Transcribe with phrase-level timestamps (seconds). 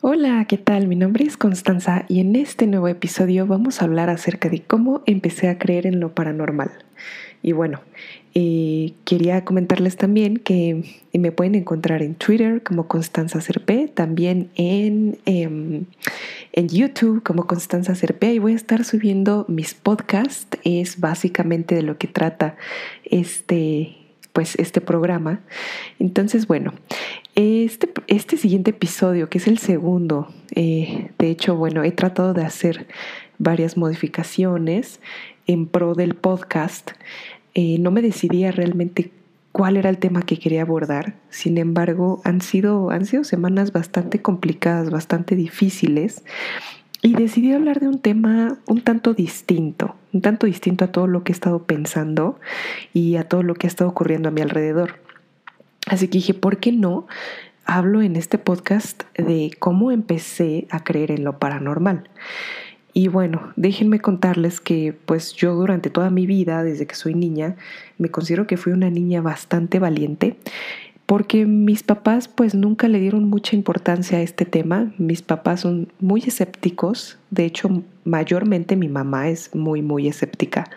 [0.00, 0.86] Hola, ¿qué tal?
[0.86, 5.02] Mi nombre es Constanza y en este nuevo episodio vamos a hablar acerca de cómo
[5.06, 6.70] empecé a creer en lo paranormal.
[7.42, 7.80] Y bueno,
[8.34, 15.18] eh, quería comentarles también que me pueden encontrar en Twitter como Constanza Serpe, también en,
[15.24, 15.84] em,
[16.52, 20.58] en YouTube como Constanza Serpe y voy a estar subiendo mis podcasts.
[20.64, 22.56] Es básicamente de lo que trata
[23.04, 23.96] este,
[24.32, 25.40] pues, este programa.
[25.98, 26.74] Entonces, bueno,
[27.34, 32.44] este, este siguiente episodio, que es el segundo, eh, de hecho, bueno, he tratado de
[32.44, 32.86] hacer
[33.38, 35.00] varias modificaciones
[35.46, 36.92] en pro del podcast.
[37.54, 39.10] Eh, no me decidía realmente
[39.52, 41.14] cuál era el tema que quería abordar.
[41.30, 46.24] Sin embargo, han sido, han sido semanas bastante complicadas, bastante difíciles.
[47.02, 51.22] Y decidí hablar de un tema un tanto distinto, un tanto distinto a todo lo
[51.22, 52.40] que he estado pensando
[52.94, 55.03] y a todo lo que ha estado ocurriendo a mi alrededor.
[55.86, 57.06] Así que dije, ¿por qué no?
[57.66, 62.08] Hablo en este podcast de cómo empecé a creer en lo paranormal.
[62.92, 67.56] Y bueno, déjenme contarles que pues yo durante toda mi vida, desde que soy niña,
[67.98, 70.36] me considero que fui una niña bastante valiente
[71.06, 74.92] porque mis papás pues nunca le dieron mucha importancia a este tema.
[74.96, 80.70] Mis papás son muy escépticos, de hecho mayormente mi mamá es muy muy escéptica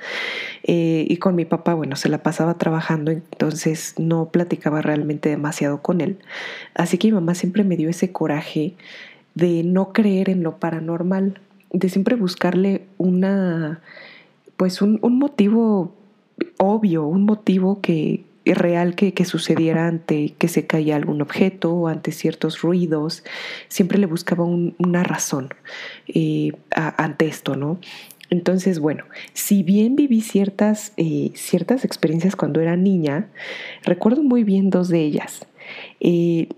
[0.68, 5.82] eh, y con mi papá bueno se la pasaba trabajando entonces no platicaba realmente demasiado
[5.82, 6.20] con él.
[6.76, 8.76] Así que mi mamá siempre me dio ese coraje
[9.34, 11.40] de no creer en lo paranormal,
[11.72, 13.82] de siempre buscarle una
[14.58, 15.94] pues un, un motivo
[16.58, 22.12] obvio, un motivo que, real que, sucediera ante que se caía algún objeto o ante
[22.12, 23.24] ciertos ruidos.
[23.68, 25.50] Siempre le buscaba una razón
[26.08, 27.80] eh, ante esto, ¿no?
[28.30, 33.28] Entonces, bueno, si bien viví ciertas, eh, ciertas experiencias cuando era niña,
[33.84, 35.46] recuerdo muy bien dos de ellas.
[36.00, 36.50] Eh,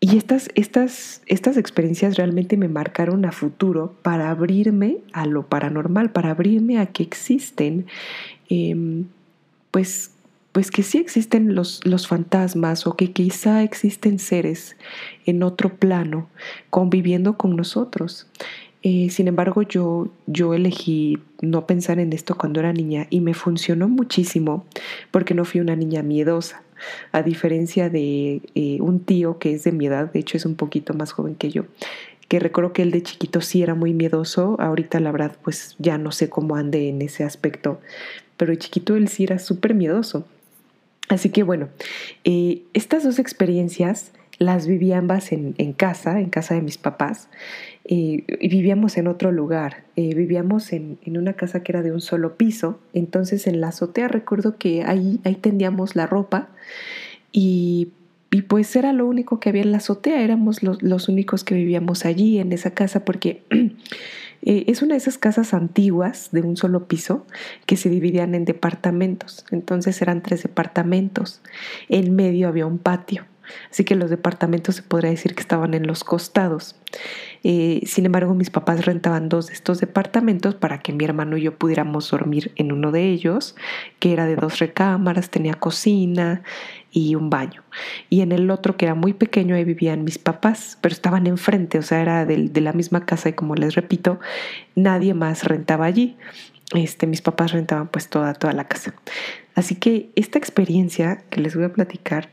[0.00, 6.10] y estas, estas, estas experiencias realmente me marcaron a futuro para abrirme a lo paranormal,
[6.10, 7.86] para abrirme a que existen,
[8.48, 9.04] em,
[9.70, 10.12] pues,
[10.52, 14.76] pues que sí existen los, los fantasmas o que quizá existen seres
[15.26, 16.28] en otro plano
[16.70, 18.26] conviviendo con nosotros.
[18.82, 23.34] Eh, sin embargo, yo, yo elegí no pensar en esto cuando era niña y me
[23.34, 24.64] funcionó muchísimo
[25.10, 26.62] porque no fui una niña miedosa.
[27.12, 30.54] A diferencia de eh, un tío que es de mi edad, de hecho es un
[30.54, 31.64] poquito más joven que yo,
[32.28, 35.98] que recuerdo que él de chiquito sí era muy miedoso, ahorita la verdad pues ya
[35.98, 37.80] no sé cómo ande en ese aspecto,
[38.38, 40.26] pero de chiquito él sí era súper miedoso.
[41.10, 41.68] Así que bueno,
[42.24, 47.28] eh, estas dos experiencias las viví ambas en, casa, en casa de mis papás,
[47.84, 52.36] y vivíamos en otro lugar, eh, vivíamos en, una casa que era de un solo
[52.36, 56.48] piso, entonces en la azotea recuerdo que ahí, ahí tendíamos la ropa
[57.30, 57.92] y,
[58.48, 62.04] pues era lo único que había en la azotea, éramos los, los únicos que vivíamos
[62.04, 63.42] allí en esa casa porque
[64.42, 67.26] Eh, es una de esas casas antiguas de un solo piso
[67.66, 69.44] que se dividían en departamentos.
[69.50, 71.42] Entonces eran tres departamentos.
[71.88, 73.26] En medio había un patio.
[73.70, 76.76] Así que los departamentos se podría decir que estaban en los costados.
[77.42, 81.42] Eh, sin embargo, mis papás rentaban dos de estos departamentos para que mi hermano y
[81.42, 83.56] yo pudiéramos dormir en uno de ellos,
[83.98, 86.42] que era de dos recámaras, tenía cocina
[86.90, 87.62] y un baño.
[88.08, 91.78] Y en el otro, que era muy pequeño, ahí vivían mis papás, pero estaban enfrente,
[91.78, 94.20] o sea, era de, de la misma casa y como les repito,
[94.74, 96.16] nadie más rentaba allí.
[96.74, 98.94] Este, mis papás rentaban pues toda, toda la casa.
[99.54, 102.30] Así que esta experiencia que les voy a platicar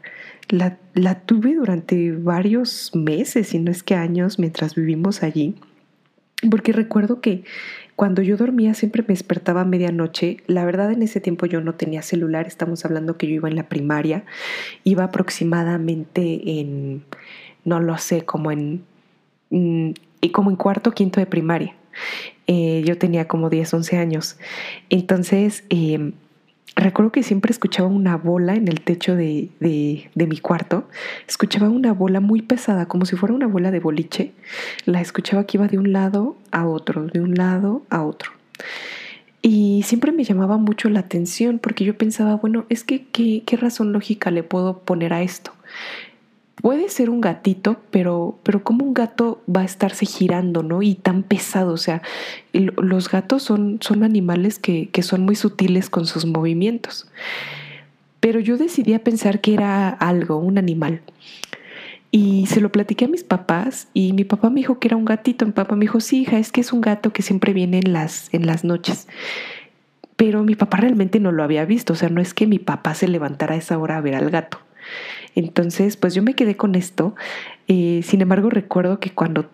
[0.50, 5.56] la, la tuve durante varios meses, y no es que años, mientras vivimos allí,
[6.50, 7.44] porque recuerdo que
[7.98, 10.38] cuando yo dormía siempre me despertaba a medianoche.
[10.46, 13.56] La verdad en ese tiempo yo no tenía celular, estamos hablando que yo iba en
[13.56, 14.24] la primaria,
[14.84, 17.04] iba aproximadamente en,
[17.66, 18.84] no lo sé, como en,
[19.50, 19.94] mm,
[20.32, 21.74] como en cuarto quinto de primaria.
[22.46, 24.38] Eh, yo tenía como 10, 11 años.
[24.92, 26.14] Entonces, em,
[26.76, 30.88] recuerdo que siempre escuchaba una bola en el techo de, mi cuarto.
[31.28, 34.34] Escuchaba una bola muy pesada, como si fuera una bola de boliche.
[34.86, 38.32] La escuchaba que iba de un lado a otro, de un lado a otro.
[39.42, 43.56] Y siempre me llamaba mucho la atención porque yo pensaba, bueno, es que ¿qué, qué
[43.56, 45.54] razón lógica le puedo poner a esto?
[46.62, 50.82] Puede ser un gatito, pero, pero como un gato va a estarse girando, ¿no?
[50.82, 52.02] Y tan pesado, o sea,
[52.54, 57.08] los gatos son, son animales que, que son muy sutiles con sus movimientos.
[58.20, 61.02] Pero yo decidí a pensar que era algo, un animal.
[62.10, 65.06] Y se lo platiqué a mis papás y mi papá me dijo que era un
[65.06, 65.46] gatito.
[65.46, 67.94] Mi papá me dijo, sí, hija, es que es un gato que siempre viene en
[67.94, 69.08] las, en las noches.
[70.16, 72.96] Pero mi papá realmente no lo había visto, o sea, no es que mi papá
[72.96, 74.58] se levantara a esa hora a ver al gato.
[75.38, 77.14] Entonces, pues yo me quedé con esto.
[77.68, 79.48] Eh, sin embargo, recuerdo que cuando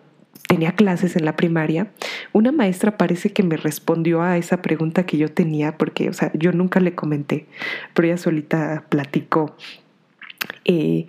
[0.48, 1.88] tenía clases en la primaria,
[2.32, 6.32] una maestra parece que me respondió a esa pregunta que yo tenía, porque, o sea,
[6.32, 7.46] yo nunca le comenté,
[7.92, 9.56] pero ella solita platicó.
[10.64, 11.06] Eh,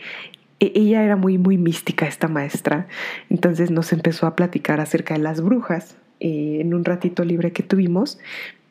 [0.59, 2.87] e-, ella era muy, muy mística, esta maestra,
[3.29, 7.63] entonces nos empezó a platicar acerca de las brujas eh, en un ratito libre que
[7.63, 8.19] tuvimos.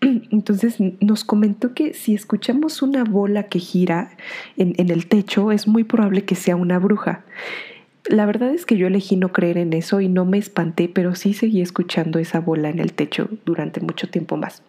[0.31, 4.11] Entonces nos comentó que si escuchamos una bola que gira
[4.57, 7.25] en, el techo, es muy probable que sea una bruja.
[8.07, 11.15] La verdad es que yo elegí no creer en eso y no me espanté, pero
[11.15, 14.63] sí seguí escuchando esa bola en el techo durante mucho tiempo más.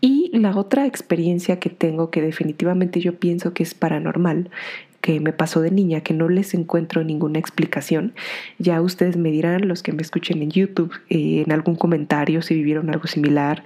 [0.00, 4.50] Y la otra experiencia que tengo que definitivamente yo pienso que es paranormal
[5.06, 8.12] que me pasó de niña, que no les encuentro ninguna explicación.
[8.58, 12.54] Ya ustedes me dirán, los que me escuchen en YouTube, eh, en algún comentario si
[12.54, 13.62] vivieron algo similar,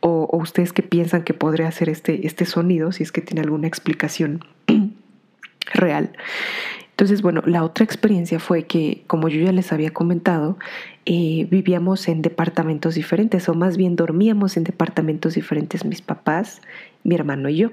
[0.00, 3.68] o, ustedes que piensan que podría hacer este, este sonido, si es que tiene alguna
[3.68, 4.44] explicación
[5.72, 6.10] real.
[6.90, 10.58] Entonces, bueno, la otra experiencia fue que, como yo ya les había comentado,
[11.06, 16.60] eh, vivíamos en departamentos diferentes, o más bien dormíamos en departamentos diferentes mis papás,
[17.04, 17.70] mi hermano y yo.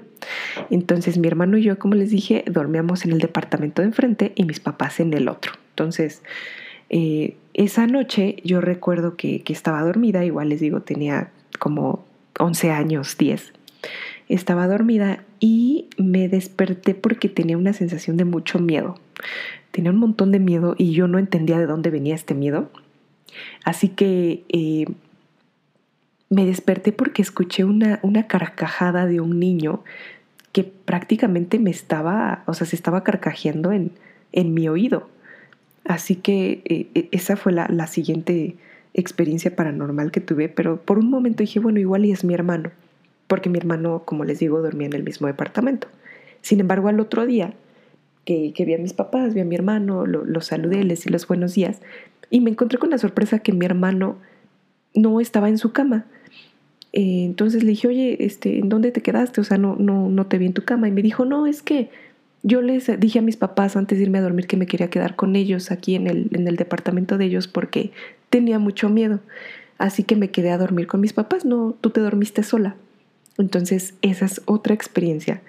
[0.70, 4.44] Entonces, mi hermano y yo, como les dije, dormíamos en el departamento de enfrente y
[4.44, 5.52] mis papás en el otro.
[5.70, 6.22] Entonces,
[6.88, 12.04] eh, esa noche yo recuerdo que, que estaba dormida, igual les digo, tenía como
[12.38, 13.52] 11 años, 10
[14.30, 18.94] estaba dormida y me desperté porque tenía una sensación de mucho miedo.
[19.72, 22.70] Tenía un montón de miedo y yo no entendía de dónde venía este miedo.
[23.64, 24.86] Así que eh,
[26.30, 29.84] me desperté porque escuché una, una carcajada de un niño
[30.52, 33.92] que prácticamente me estaba, o sea, se estaba carcajeando en,
[34.32, 35.08] en mi oído.
[35.84, 38.56] Así que eh, e, esa fue la, la siguiente
[38.94, 42.70] experiencia paranormal que tuve, pero por un momento dije, bueno, igual y es mi hermano
[43.30, 45.86] porque mi hermano, como les digo, dormía en el mismo departamento.
[46.42, 47.54] Sin embargo, al otro día,
[48.24, 51.54] que, vi a mis papás, vi a mi hermano, los saludé, les di los buenos
[51.54, 51.80] días,
[52.28, 54.16] y me encontré con la sorpresa que mi hermano
[54.96, 56.06] no estaba en su cama.
[56.92, 59.40] Eh, entonces le dije, oye, este, ¿en dónde te quedaste?
[59.40, 60.88] O sea, no, no, no te vi en tu cama.
[60.88, 61.90] Y me dijo, no, es que
[62.42, 65.14] yo les dije a mis papás antes de irme a dormir que me quería quedar
[65.14, 67.92] con ellos aquí en el, en el departamento de ellos porque
[68.30, 69.20] tenía mucho miedo.
[69.78, 71.44] Así que me quedé a dormir con mis papás.
[71.44, 72.76] No, tú te dormiste sola.
[73.38, 75.40] Entonces, esa es otra experiencia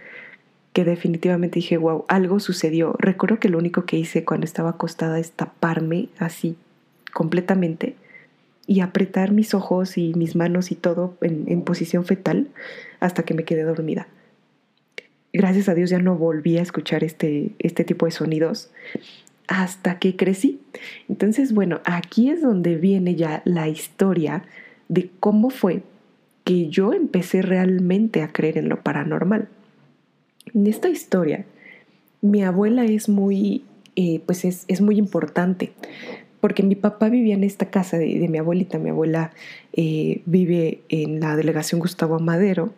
[0.74, 2.96] que definitivamente dije, wow, algo sucedió.
[2.98, 6.56] Recuerdo que lo único que hice cuando estaba acostada es taparme así
[7.14, 7.96] completamente
[8.68, 12.48] y apretar mis ojos y mis manos y todo en, posición fetal
[13.00, 14.08] hasta que me quedé dormida.
[15.34, 18.72] Gracias a Dios ya no volví a escuchar este, este tipo de sonidos
[19.48, 20.62] hasta que crecí.
[21.10, 24.44] Entonces, bueno, aquí es donde viene ya la historia
[24.88, 25.84] de cómo fue
[26.44, 29.48] que yo empecé realmente a creer en lo paranormal.
[30.54, 31.46] En esta historia,
[32.22, 33.64] mi abuela es muy,
[33.96, 35.74] eh, pues es, muy importante,
[36.42, 38.80] porque mi papá vivía en esta casa de, mi abuelita.
[38.80, 39.32] Mi abuela
[39.74, 42.74] eh, vive en la delegación Gustavo Amadero,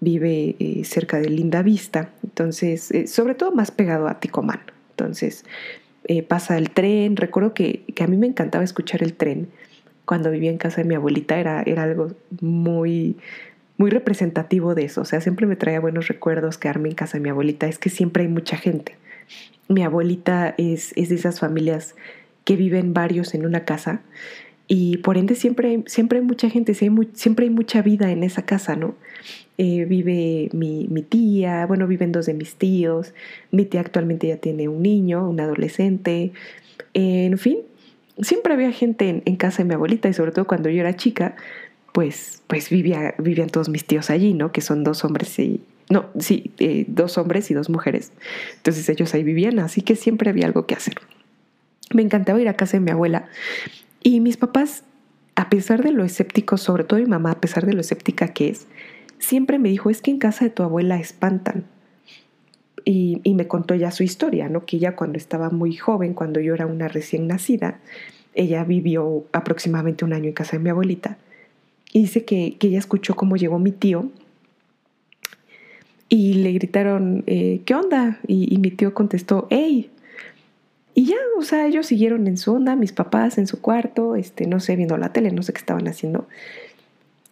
[0.00, 4.60] vive eh, cerca de Linda Vista, entonces, sobre todo más pegado a Ticomán.
[4.90, 5.44] Entonces,
[6.28, 9.48] pasa el tren, recuerdo que, que a mí me encantaba escuchar el tren
[10.06, 13.16] cuando vivía en casa de mi abuelita era, era algo muy,
[13.76, 15.02] muy representativo de eso.
[15.02, 17.66] O sea, siempre me traía buenos recuerdos quedarme en casa de mi abuelita.
[17.66, 18.96] Es que siempre hay mucha gente.
[19.68, 21.96] Mi abuelita es, es de esas familias
[22.46, 24.00] que viven varios en una casa
[24.68, 28.46] y por ende siempre hay, siempre hay mucha gente, siempre hay mucha vida en esa
[28.46, 28.94] casa, ¿no?
[29.58, 33.14] Eh, vive mi, mi, tía, bueno, viven dos de mis tíos,
[33.50, 36.32] mi tía actualmente ya tiene un niño, un adolescente,
[36.94, 37.58] en fin,
[38.20, 41.36] siempre había gente en, casa de mi abuelita y sobre todo cuando yo era chica,
[41.92, 44.52] pues, pues vivía, vivían todos mis tíos allí, ¿no?
[44.52, 45.60] Que son dos hombres y...
[45.88, 48.12] No, sí, eh, dos hombres y dos mujeres.
[48.56, 50.94] Entonces ellos ahí vivían, así que siempre había algo que hacer.
[51.94, 53.28] Me encantaba ir a casa de mi abuela
[54.02, 54.84] y mis papás,
[55.34, 58.48] a pesar de lo escéptico, sobre todo mi mamá, a pesar de lo escéptica que
[58.50, 58.68] es,
[59.18, 61.64] siempre me dijo, es que en casa de tu abuela espantan.
[62.84, 64.64] Y, me contó ya su historia, ¿no?
[64.64, 67.80] Que ella cuando estaba muy joven, cuando yo era una recién nacida,
[68.32, 71.18] ella vivió aproximadamente un año en casa de mi abuelita.
[71.92, 74.08] Y dice que, ella escuchó cómo llegó mi tío
[76.08, 78.20] y le gritaron, eh, ¿qué onda?
[78.28, 79.90] Y, mi tío contestó, ¡Ey!
[80.98, 84.46] Y ya, o sea, ellos siguieron en su onda, mis papás en su cuarto, este,
[84.46, 86.26] no sé, viendo la tele, no sé qué estaban haciendo.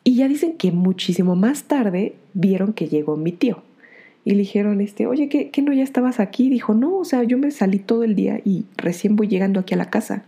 [0.04, 3.62] Y ya dicen que muchísimo más tarde vieron que llegó mi tío
[4.23, 6.50] y le dijeron, este, oye, ¿qué, ¿qué, no ya estabas aquí?
[6.50, 9.73] Dijo, no, o sea, yo me salí todo el día y recién voy llegando aquí
[9.73, 10.26] a la casa.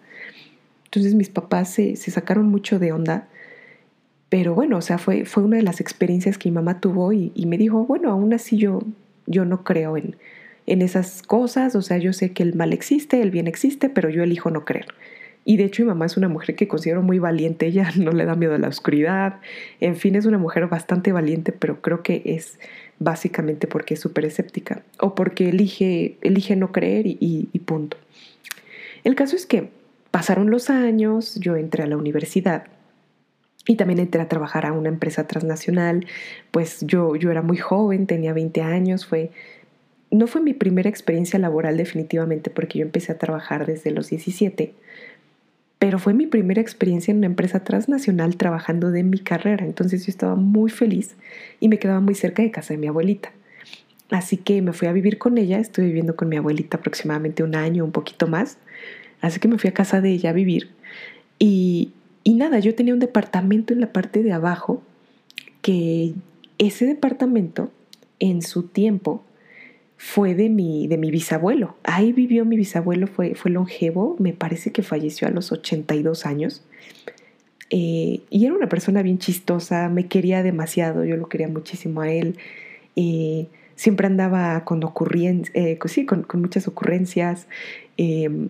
[0.86, 3.28] Entonces mis papás se, sacaron mucho de onda,
[4.30, 7.32] pero bueno, o sea, fue, fue una de las experiencias que mi mamá tuvo y,
[7.34, 8.80] y, me dijo, bueno, aún así yo,
[9.26, 10.16] yo no creo en,
[10.66, 14.10] en esas cosas, o sea, yo sé que el mal existe, el bien existe, pero
[14.10, 14.86] yo elijo no creer.
[15.44, 18.24] Y de hecho mi mamá es una mujer que considero muy valiente, ella no le
[18.24, 19.40] da miedo a la oscuridad,
[19.80, 22.58] en fin, es una mujer bastante valiente, pero creo que es
[22.98, 27.96] básicamente porque es súper escéptica o porque elige, elige no creer y, y punto.
[29.04, 29.70] El caso es que
[30.10, 32.64] pasaron los años, yo entré a la universidad
[33.66, 36.06] y también entré a trabajar a una empresa transnacional,
[36.50, 39.30] pues yo, yo era muy joven, tenía 20 años, fue
[40.16, 44.74] no fue mi primera experiencia laboral definitivamente porque yo empecé a trabajar desde los 17,
[45.78, 49.64] pero fue mi primera experiencia en una empresa transnacional trabajando de mi carrera.
[49.64, 51.16] Entonces yo estaba muy feliz
[51.60, 53.32] y me quedaba muy cerca de casa de mi abuelita.
[54.10, 57.54] Así que me fui a vivir con ella, estuve viviendo con mi abuelita aproximadamente un
[57.54, 58.58] año, un poquito más.
[59.20, 60.70] Así que me fui a casa de ella a vivir.
[61.38, 61.92] Y,
[62.22, 64.82] y nada, yo tenía un departamento en la parte de abajo
[65.60, 66.14] que
[66.58, 67.70] ese departamento
[68.18, 69.24] en su tiempo
[69.96, 71.76] fue de mi, de mi bisabuelo.
[71.84, 76.62] Ahí vivió mi bisabuelo, fue, fue longevo, me parece que falleció a los 82 años.
[77.70, 82.10] Eh, y era una persona bien chistosa, me quería demasiado, yo lo quería muchísimo a
[82.10, 82.38] él.
[83.76, 87.46] Siempre andaba con ocurrencias, eh, sí, con, con, muchas ocurrencias.
[87.98, 88.48] Em,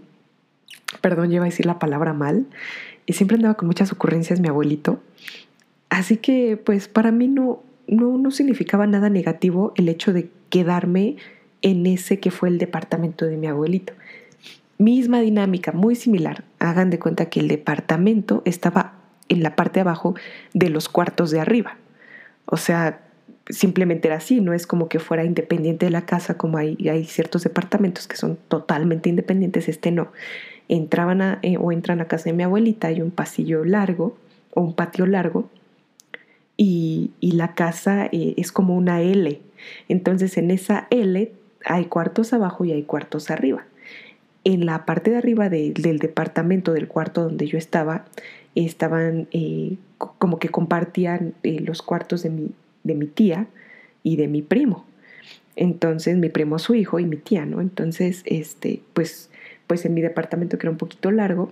[1.01, 2.47] perdón, lleva a decir la palabra mal.
[3.07, 5.01] Y siempre andaba con muchas ocurrencias mi abuelito.
[5.91, 11.17] Así que, pues, para mí no, no, no significaba nada negativo el hecho de quedarme
[11.67, 13.93] en ese que fue el departamento de mi abuelito.
[14.79, 16.45] Misma dinámica, muy similar.
[16.61, 18.93] Hagan de cuenta que el departamento estaba
[19.29, 20.15] en la parte de abajo
[20.55, 21.77] de los cuartos de arriba.
[22.45, 23.01] O sea,
[23.49, 27.05] simplemente era así, no es como que fuera independiente de la casa, como hay, hay
[27.05, 30.13] ciertos departamentos que son totalmente independientes, este no.
[30.69, 34.17] Entraban a, eh, o entran a casa de mi abuelita, hay un pasillo largo
[34.55, 35.51] o un patio largo
[36.57, 39.41] y, la casa eh, es como una L.
[39.89, 41.33] Entonces en esa L
[41.67, 43.65] hay cuartos abajo y hay cuartos arriba.
[44.45, 48.05] En la parte de arriba del departamento, del cuarto donde yo estaba,
[48.55, 52.51] estaban eh, como que compartían eh, los cuartos de mi,
[52.85, 53.49] de mi tía
[54.05, 54.87] y de mi primo.
[55.57, 57.61] Entonces, mi primo, su hijo y mi tía, ¿no?
[57.61, 59.31] Entonces, este, pues,
[59.67, 61.51] pues en mi departamento que era un poquito largo,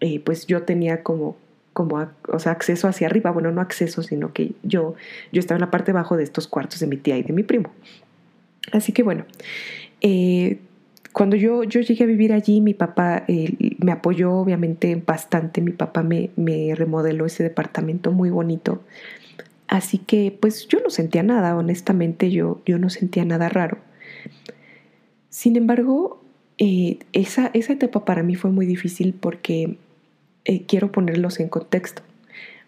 [0.00, 1.36] eh, pues yo tenía como,
[1.72, 4.94] como, o sea, acceso hacia arriba, bueno, no acceso, sino que yo,
[5.30, 7.32] yo estaba en la parte de abajo de estos cuartos de mi tía y de
[7.32, 7.70] mi primo.
[8.72, 9.24] Así que bueno,
[10.00, 10.58] eh,
[11.12, 15.72] cuando yo, yo, llegué a vivir allí, mi papá eh, me apoyó obviamente bastante, mi
[15.72, 16.30] papá me,
[16.74, 18.82] remodeló ese departamento muy bonito.
[19.68, 23.78] Así que pues yo no sentía nada, honestamente yo, yo no sentía nada raro.
[25.30, 26.20] Sin embargo,
[26.58, 29.78] eh, esa, esa, etapa para mí fue muy difícil porque
[30.66, 32.02] quiero ponerlos en contexto.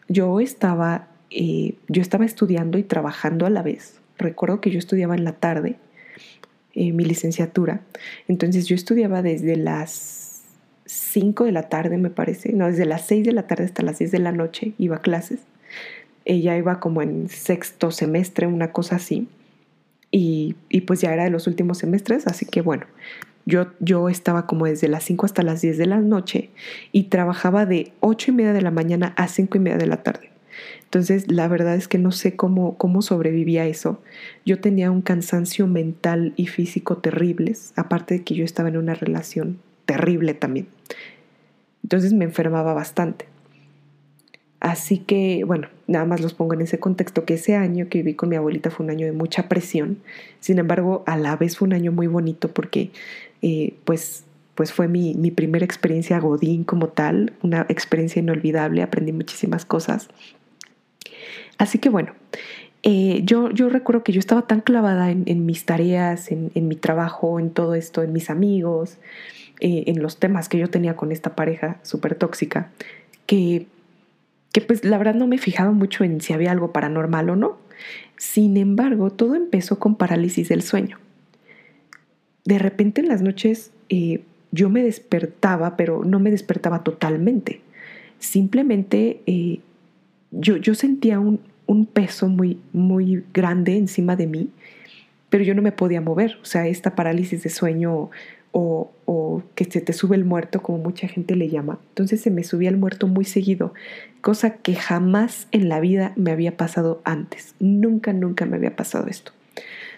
[0.08, 4.00] Yo estaba, yo estaba estudiando y trabajando a la vez.
[4.16, 5.76] Recuerdo que yo estudiaba en la tarde
[6.76, 7.80] eh, mi licenciatura.
[8.28, 10.42] Entonces yo estudiaba desde las
[10.84, 13.98] 5 de la tarde, me parece, no, desde las 6 de la tarde hasta las
[13.98, 15.40] 10 de la noche iba a clases.
[16.26, 19.26] Ella iba como en sexto semestre, una cosa así.
[20.10, 22.86] Y, y, pues ya era de los últimos semestres, así que bueno,
[23.46, 26.50] yo, yo estaba como desde las 5 hasta las 10 de la noche
[26.92, 30.02] y trabajaba de 8 y media de la mañana a 5 y media de la
[30.02, 30.30] tarde.
[30.84, 34.00] Entonces, la verdad es que no sé cómo, cómo sobrevivía eso.
[34.44, 38.94] Yo tenía un cansancio mental y físico terribles, aparte de que yo estaba en una
[38.94, 40.68] relación terrible también.
[41.82, 43.26] Entonces me enfermaba bastante.
[44.60, 48.14] Así que, bueno, nada más los pongo en ese contexto que ese año que viví
[48.14, 49.98] con mi abuelita fue un año de mucha presión.
[50.40, 52.90] Sin embargo, a la vez fue un año muy bonito porque,
[53.42, 59.12] eh, pues, pues fue mi, mi primera experiencia Godín como tal, una experiencia inolvidable, aprendí
[59.12, 60.08] muchísimas cosas.
[61.58, 62.12] Así que bueno,
[62.82, 67.40] eh, yo, yo recuerdo que yo estaba tan clavada en, mis tareas, en, mi trabajo,
[67.40, 68.98] en todo esto, en mis amigos,
[69.60, 72.70] eh, en los temas que yo tenía con esta pareja súper tóxica,
[73.26, 73.66] que,
[74.52, 77.58] que pues la verdad no me fijaba mucho en si había algo paranormal o no.
[78.18, 80.98] Sin embargo, todo empezó con parálisis del sueño.
[82.44, 84.22] De repente en las noches eh,
[84.52, 87.62] yo me despertaba, pero no me despertaba totalmente.
[88.20, 89.20] Simplemente
[90.40, 91.40] yo, sentía un,
[91.92, 94.50] peso muy, muy grande encima de mí,
[95.30, 96.38] pero yo no me podía mover.
[96.42, 98.10] O sea, esta parálisis de sueño
[98.52, 101.78] o, o, que se te sube el muerto, como mucha gente le llama.
[101.88, 103.74] Entonces se me subía el muerto muy seguido,
[104.20, 107.54] cosa que jamás en la vida me había pasado antes.
[107.58, 109.32] Nunca, nunca me había pasado esto.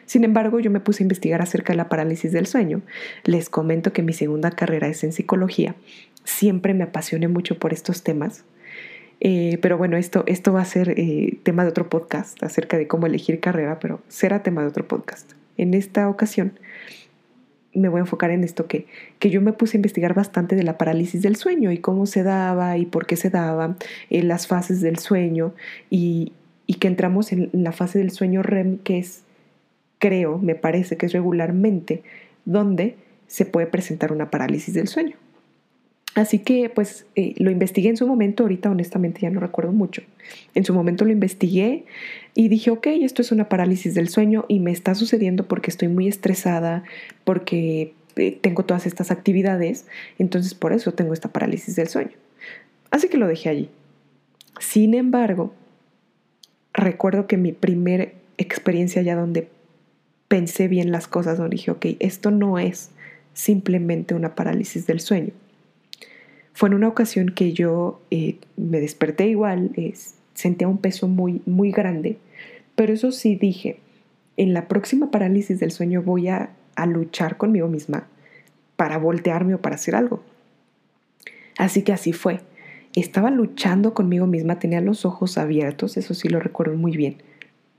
[0.06, 2.80] Sin embargo, yo me puse a investigar acerca de la parálisis del sueño.
[3.24, 5.74] Les comento que mi segunda carrera es en psicología.
[6.24, 8.44] Siempre me apasioné mucho por estos temas.
[9.20, 12.86] Eh, pero bueno, esto, esto va a ser eh, tema de otro podcast acerca de
[12.86, 15.32] cómo elegir carrera, pero será tema de otro podcast.
[15.56, 16.52] En esta ocasión
[17.74, 18.86] me voy a enfocar en esto, que,
[19.18, 22.22] que yo me puse a investigar bastante de la parálisis del sueño y cómo se
[22.22, 23.76] daba y por qué se daba,
[24.10, 25.54] en las fases del sueño
[25.90, 26.32] y,
[26.66, 29.22] y que entramos en la fase del sueño REM, que es,
[29.98, 32.02] creo, me parece que es regularmente,
[32.44, 32.96] donde
[33.26, 35.16] se puede presentar una parálisis del sueño.
[36.14, 40.02] Así que pues eh, lo investigué en su momento, ahorita honestamente ya no recuerdo mucho.
[40.54, 41.84] En su momento lo investigué
[42.34, 45.88] y dije, ok, esto es una parálisis del sueño y me está sucediendo porque estoy
[45.88, 46.82] muy estresada,
[47.24, 49.86] porque eh, tengo todas estas actividades,
[50.18, 52.16] entonces por eso tengo esta parálisis del sueño.
[52.90, 53.70] Así que lo dejé allí.
[54.58, 55.54] Sin embargo,
[56.72, 59.48] recuerdo que mi primera experiencia ya donde
[60.26, 62.90] pensé bien las cosas, donde dije, ok, esto no es
[63.34, 65.32] simplemente una parálisis del sueño
[66.58, 69.70] fue en una ocasión que yo eh, me desperté igual,
[70.34, 72.18] sentía un peso muy, muy grande,
[72.74, 73.78] pero eso sí dije,
[74.36, 78.08] en la próxima parálisis del sueño voy a, a luchar conmigo misma
[78.74, 80.20] para voltearme o para hacer algo.
[81.58, 82.40] Así que así fue.
[82.92, 87.18] Estaba luchando conmigo misma, tenía los ojos abiertos, eso sí lo recuerdo muy bien.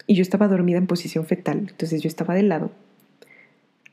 [0.08, 2.72] Y yo estaba dormida en posición fetal, entonces yo estaba de lado.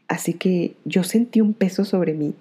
[0.06, 2.36] Así que yo sentí un peso sobre mí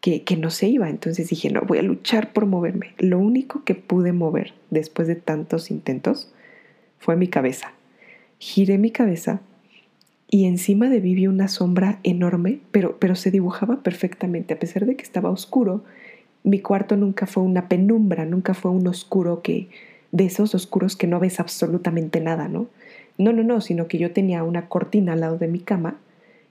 [0.00, 0.88] que, no se iba.
[0.88, 2.94] Entonces dije, no, voy a luchar por moverme.
[2.98, 6.32] Lo único que pude mover después de tantos intentos
[6.98, 7.72] fue mi cabeza.
[8.38, 9.40] Giré mi cabeza
[10.30, 14.54] y encima de mí vi una sombra enorme, pero, pero se dibujaba perfectamente.
[14.54, 15.84] A pesar de que estaba oscuro,
[16.44, 19.68] mi cuarto nunca fue una penumbra, nunca fue un oscuro que,
[20.12, 22.68] de esos oscuros que no ves absolutamente nada, ¿no?
[23.16, 25.98] No, no, no, sino que yo tenía una cortina al lado de mi cama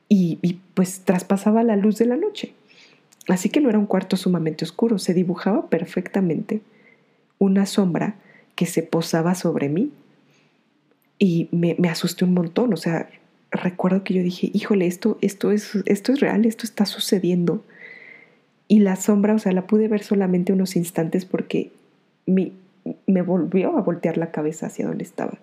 [0.10, 2.54] y, y pues traspasaba la luz de la noche.
[3.28, 6.62] Así que no era un cuarto sumamente oscuro, se dibujaba perfectamente
[7.40, 8.16] una sombra
[8.56, 9.92] que se posaba sobre mí
[11.20, 12.74] y me, asusté un montón.
[12.74, 13.10] O sea,
[13.52, 17.64] recuerdo que yo dije, híjole, esto, esto, es, esto es real, esto está sucediendo.
[18.68, 21.72] Y la sombra, o sea, la pude ver solamente unos instantes porque
[22.26, 22.52] me,
[23.06, 25.38] me volvió a voltear la cabeza hacia donde estaba.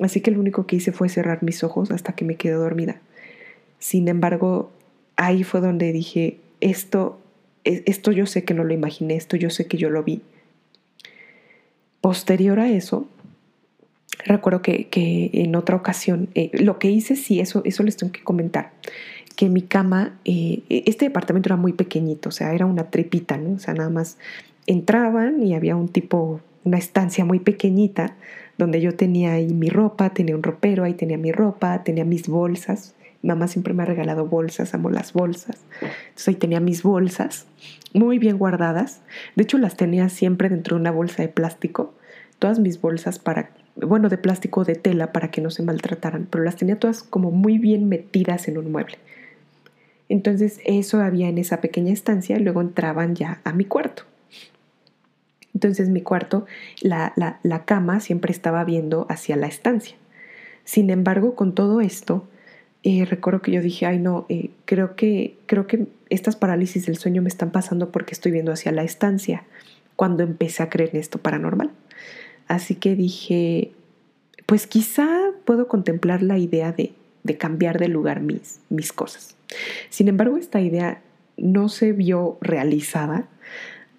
[0.00, 3.00] Así que lo único que hice fue cerrar mis ojos hasta que me quedé dormida.
[3.78, 4.70] Sin embargo,
[5.16, 7.20] ahí fue donde dije, esto,
[7.64, 10.22] e, esto yo sé que no lo imaginé, esto yo sé que yo lo vi.
[12.00, 13.06] Posterior a eso,
[14.24, 14.88] recuerdo que,
[15.32, 18.72] en otra ocasión, eh, lo que hice, sí, eso, eso les tengo que comentar,
[19.36, 23.54] que mi cama, eh, este departamento era muy pequeñito, o sea, era una tripita, ¿no?
[23.54, 24.18] O sea, nada más
[24.66, 28.16] entraban y había un tipo, una estancia muy pequeñita
[28.58, 32.28] donde yo tenía ahí mi ropa, tenía un ropero, ahí tenía mi ropa, tenía mis
[32.28, 35.58] bolsas, Mamá siempre me ha regalado bolsas, amo las bolsas.
[35.80, 37.46] Entonces ahí tenía mis bolsas
[37.94, 39.02] muy bien guardadas.
[39.36, 41.94] De hecho las tenía siempre dentro de una bolsa de plástico.
[42.38, 46.42] Todas mis bolsas para, bueno, de plástico de tela para que no se maltrataran, pero
[46.42, 48.98] las tenía todas como muy bien metidas en un mueble.
[50.08, 54.02] Entonces eso había en esa pequeña estancia y luego entraban ya a mi cuarto.
[55.54, 56.46] Entonces mi cuarto,
[56.80, 59.96] la, la, la cama siempre estaba viendo hacia la estancia.
[60.64, 62.26] Sin embargo, con todo esto,
[62.84, 66.96] eh, recuerdo que yo dije, ay no, eh, creo, que, creo que estas parálisis del
[66.96, 69.44] sueño me están pasando porque estoy viendo hacia la estancia
[69.94, 71.70] cuando empecé a creer en esto paranormal.
[72.48, 73.72] Así que dije,
[74.46, 75.08] pues quizá
[75.44, 76.92] puedo contemplar la idea de,
[77.22, 79.36] de cambiar de lugar mis, mis cosas.
[79.88, 81.02] Sin embargo, esta idea
[81.36, 83.28] no se vio realizada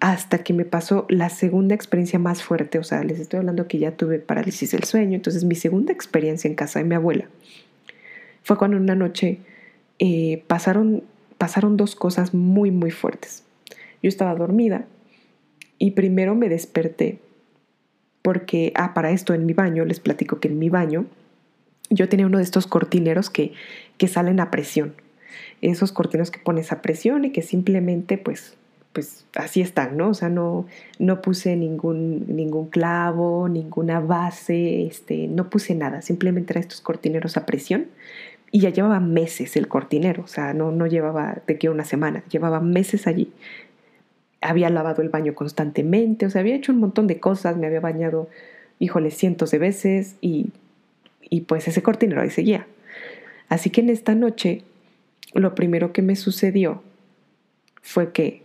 [0.00, 2.78] hasta que me pasó la segunda experiencia más fuerte.
[2.78, 5.14] O sea, les estoy hablando que ya tuve parálisis del sueño.
[5.14, 7.28] Entonces, mi segunda experiencia en casa de mi abuela
[8.44, 9.38] fue cuando una noche
[9.98, 11.02] eh, pasaron,
[11.38, 13.42] pasaron dos cosas muy, muy fuertes.
[14.02, 14.86] Yo estaba dormida
[15.78, 17.18] y primero me desperté
[18.22, 21.06] porque, ah, para esto en mi baño, les platico que en mi baño
[21.90, 23.52] yo tenía uno de estos cortineros que,
[23.98, 24.94] que salen a presión.
[25.62, 28.56] Esos cortineros que pones a presión y que simplemente pues
[28.94, 30.10] pues así están, ¿no?
[30.10, 30.66] O sea, no,
[31.00, 37.36] no puse ningún, ningún clavo, ninguna base, este, no puse nada, simplemente eran estos cortineros
[37.36, 37.88] a presión
[38.54, 42.22] y ya llevaba meses el cortinero, o sea, no, no llevaba de que una semana,
[42.30, 43.32] llevaba meses allí.
[44.40, 47.80] Había lavado el baño constantemente, o sea, había hecho un montón de cosas, me había
[47.80, 48.28] bañado,
[48.78, 50.52] híjole, cientos de veces y,
[51.20, 52.68] y pues ese cortinero ahí seguía.
[53.48, 54.62] Así que en esta noche,
[55.32, 56.80] lo primero que me sucedió
[57.82, 58.44] fue que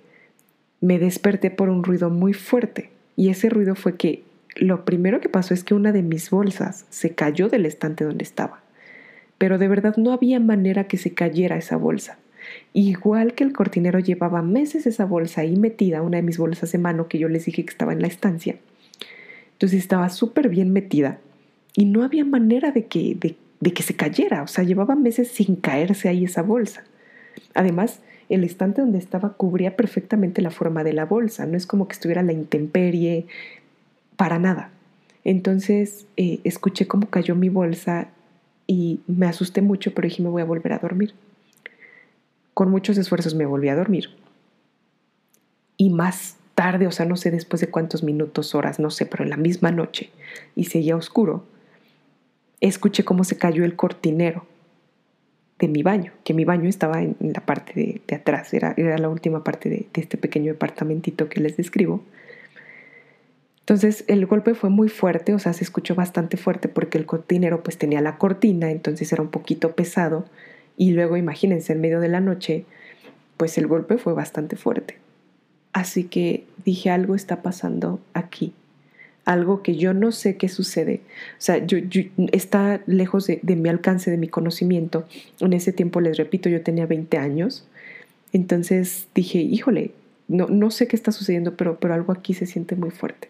[0.81, 4.23] me desperté por un ruido muy fuerte y ese ruido fue que
[4.55, 8.23] lo primero que pasó es que una de mis bolsas se cayó del estante donde
[8.23, 8.63] estaba
[9.39, 12.19] pero de verdad no había manera que se cayera esa bolsa.
[12.73, 16.77] Igual que el cortinero llevaba meses esa bolsa ahí metida, una de mis bolsas de
[16.77, 18.57] mano que yo les dije que estaba en la estancia.
[19.53, 21.19] Entonces estaba súper bien metida
[21.73, 25.55] y no había manera de que, de, que se cayera, o sea, llevaba meses sin
[25.55, 26.83] caerse ahí esa bolsa.
[27.53, 31.87] Además, el estante donde estaba cubría perfectamente la forma de la bolsa, no es como
[31.87, 33.25] que estuviera la intemperie,
[34.15, 34.69] para nada.
[35.23, 38.09] Entonces eh, escuché cómo cayó mi bolsa
[38.69, 41.15] y me asusté mucho, pero dije me voy a volver a dormir.
[42.53, 44.09] Con muchos esfuerzos me volví a dormir.
[45.75, 49.23] Y más tarde, o sea, no sé después de cuántos minutos, horas, no sé, pero
[49.23, 50.11] en la misma noche,
[50.55, 51.45] y seguía oscuro,
[52.61, 54.45] escuché cómo se cayó el cortinero
[55.57, 59.09] de mi baño, que mi baño estaba en, la parte de, atrás, era, era, la
[59.09, 62.03] última parte de, de este pequeño departamentito que les describo.
[63.69, 67.61] Entonces el golpe fue muy fuerte, o sea, se escuchó bastante fuerte porque el cortinero
[67.61, 70.25] pues tenía la cortina, entonces era un poquito pesado
[70.75, 72.65] y luego imagínense en medio de la noche,
[73.37, 74.97] pues el golpe fue bastante fuerte.
[75.71, 78.53] Así que dije algo está pasando aquí
[79.25, 81.01] algo que yo no sé qué sucede.
[81.37, 81.77] O sea, yo,
[82.31, 85.05] está lejos de, mi alcance, de mi conocimiento.
[85.39, 87.67] En ese tiempo, les repito, yo tenía 20 años.
[88.33, 89.91] Entonces dije, híjole,
[90.27, 93.29] no, no sé qué está sucediendo, pero, pero algo aquí se siente muy fuerte.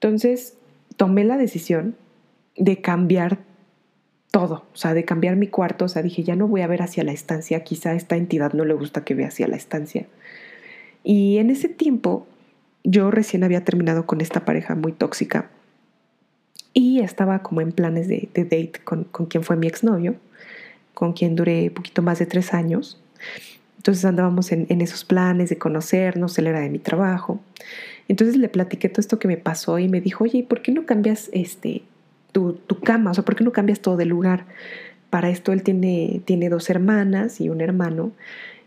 [0.00, 0.56] Entonces
[0.96, 1.94] tomé la decisión
[2.56, 3.38] de cambiar
[4.30, 6.82] todo, o sea, de cambiar mi cuarto, o sea, dije, ya no voy a ver
[6.82, 10.06] hacia la estancia, quizá esta entidad no le gusta que vea hacia la estancia.
[11.02, 12.26] Y en ese tiempo
[12.82, 15.50] yo recién había terminado con esta pareja muy tóxica
[16.72, 20.14] y estaba como en planes de, date con, quien fue mi exnovio,
[20.94, 22.98] con quien duré poquito más de tres años.
[23.76, 27.40] Entonces andábamos en, esos planes de conocernos, él era de mi trabajo.
[28.10, 30.84] Entonces le platiqué todo esto que me pasó y me dijo, oye, ¿por qué no
[30.84, 31.82] cambias este,
[32.32, 33.12] tu, cama?
[33.12, 34.46] O sea, ¿por qué no cambias todo de lugar?
[35.10, 38.10] Para esto él tiene, tiene dos hermanas y un hermano.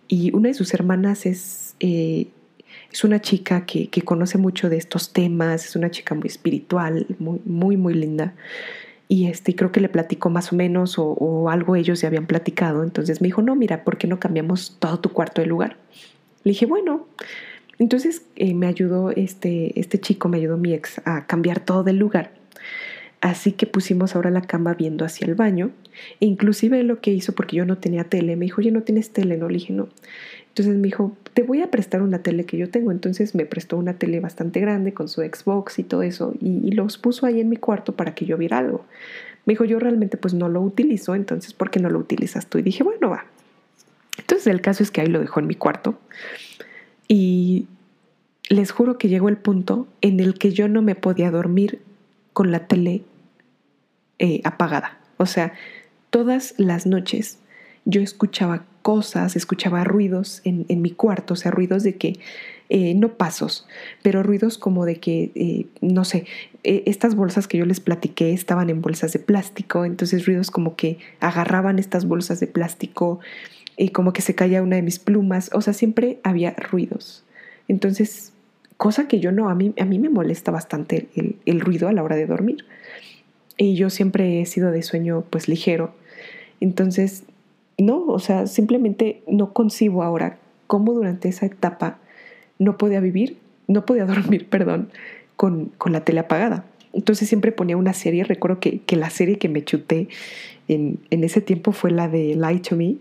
[0.08, 2.28] Y una de sus hermanas es eh,
[2.90, 7.42] es una chica que, conoce mucho de estos temas, es una chica muy espiritual, muy,
[7.44, 8.34] muy, muy linda.
[9.10, 12.82] Y este, creo que le platicó más o menos o, algo ellos ya habían platicado.
[12.82, 15.76] Entonces me dijo, no, mira, ¿por qué no cambiamos todo tu cuarto de lugar?
[16.46, 17.08] Le dije, bueno.
[17.84, 21.98] Entonces eh, me ayudó este, este chico, me ayudó mi ex a cambiar todo del
[21.98, 22.32] lugar.
[23.20, 25.72] Así que pusimos ahora la cama viendo hacia el baño.
[26.22, 29.10] E inclusive lo que hizo, porque yo no tenía tele, me dijo, oye, ¿no tienes
[29.12, 29.36] tele?
[29.36, 29.90] No, le dije, no.
[30.48, 32.90] Entonces me dijo, te voy a prestar una tele que yo tengo.
[32.90, 36.98] Entonces me prestó una tele bastante grande con su Xbox y todo eso y, los
[36.98, 38.86] puso ahí en mi cuarto para que yo viera algo.
[39.46, 42.60] Me dijo, yo realmente pues no lo utilizo, entonces ¿por qué no lo utilizas tú?
[42.60, 43.26] Y dije, bueno, va.
[44.18, 46.00] Entonces el caso es que ahí lo dejó en mi cuarto
[47.08, 47.68] y
[48.50, 51.82] les juro que llegó el punto en el que yo no me podía dormir
[52.34, 53.04] con la tele
[54.20, 55.00] eh, apagada.
[55.18, 55.54] O sea,
[56.10, 57.40] todas las noches
[57.86, 62.20] yo escuchaba cosas, escuchaba ruidos en, mi cuarto, o sea, ruidos de que,
[62.70, 63.68] eh, no pasos,
[64.02, 66.26] pero ruidos como de que, eh, no sé,
[66.64, 70.98] estas bolsas que yo les platiqué estaban en bolsas de plástico, entonces ruidos como que
[71.20, 73.20] agarraban estas bolsas de plástico
[73.78, 77.24] y como que se caía una de mis plumas, o sea, siempre había ruidos.
[77.68, 78.33] Entonces,
[78.78, 81.94] cosa que yo no, a mí, a mí me molesta bastante el, el ruido a
[81.94, 82.66] la hora de dormir.
[83.58, 85.94] Y yo siempre he sido de sueño pues ligero.
[86.60, 87.24] Entonces
[87.78, 92.00] no, o sea, simplemente no concibo ahora cómo durante esa etapa
[92.60, 94.90] no podía vivir, no podía dormir, perdón,
[95.36, 96.66] con, la tele apagada.
[96.94, 100.08] Entonces siempre ponía una serie, recuerdo que, la serie que me chuté
[100.68, 102.96] en, ese tiempo fue la de Lie to Me,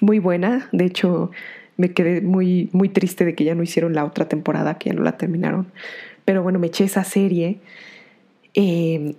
[0.00, 1.30] muy buena, de hecho
[1.76, 4.96] me quedé muy, muy triste de que ya no hicieron la otra temporada, que ya
[4.96, 5.66] no la terminaron,
[6.24, 7.58] pero bueno, me eché esa serie
[8.54, 9.14] eh,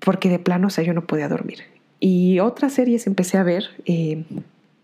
[0.00, 1.60] porque de plano, o sea, yo no podía dormir.
[2.00, 3.64] Y otras series empecé a ver.
[3.86, 4.24] Eh,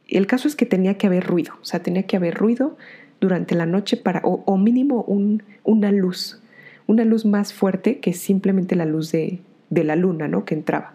[0.09, 2.77] el caso es que tenía que haber ruido, o sea, tenía que haber ruido
[3.21, 6.41] durante la noche para, o, mínimo un, una luz,
[6.87, 10.45] una luz más fuerte que simplemente la luz de, la luna, ¿no?
[10.45, 10.95] Que entraba.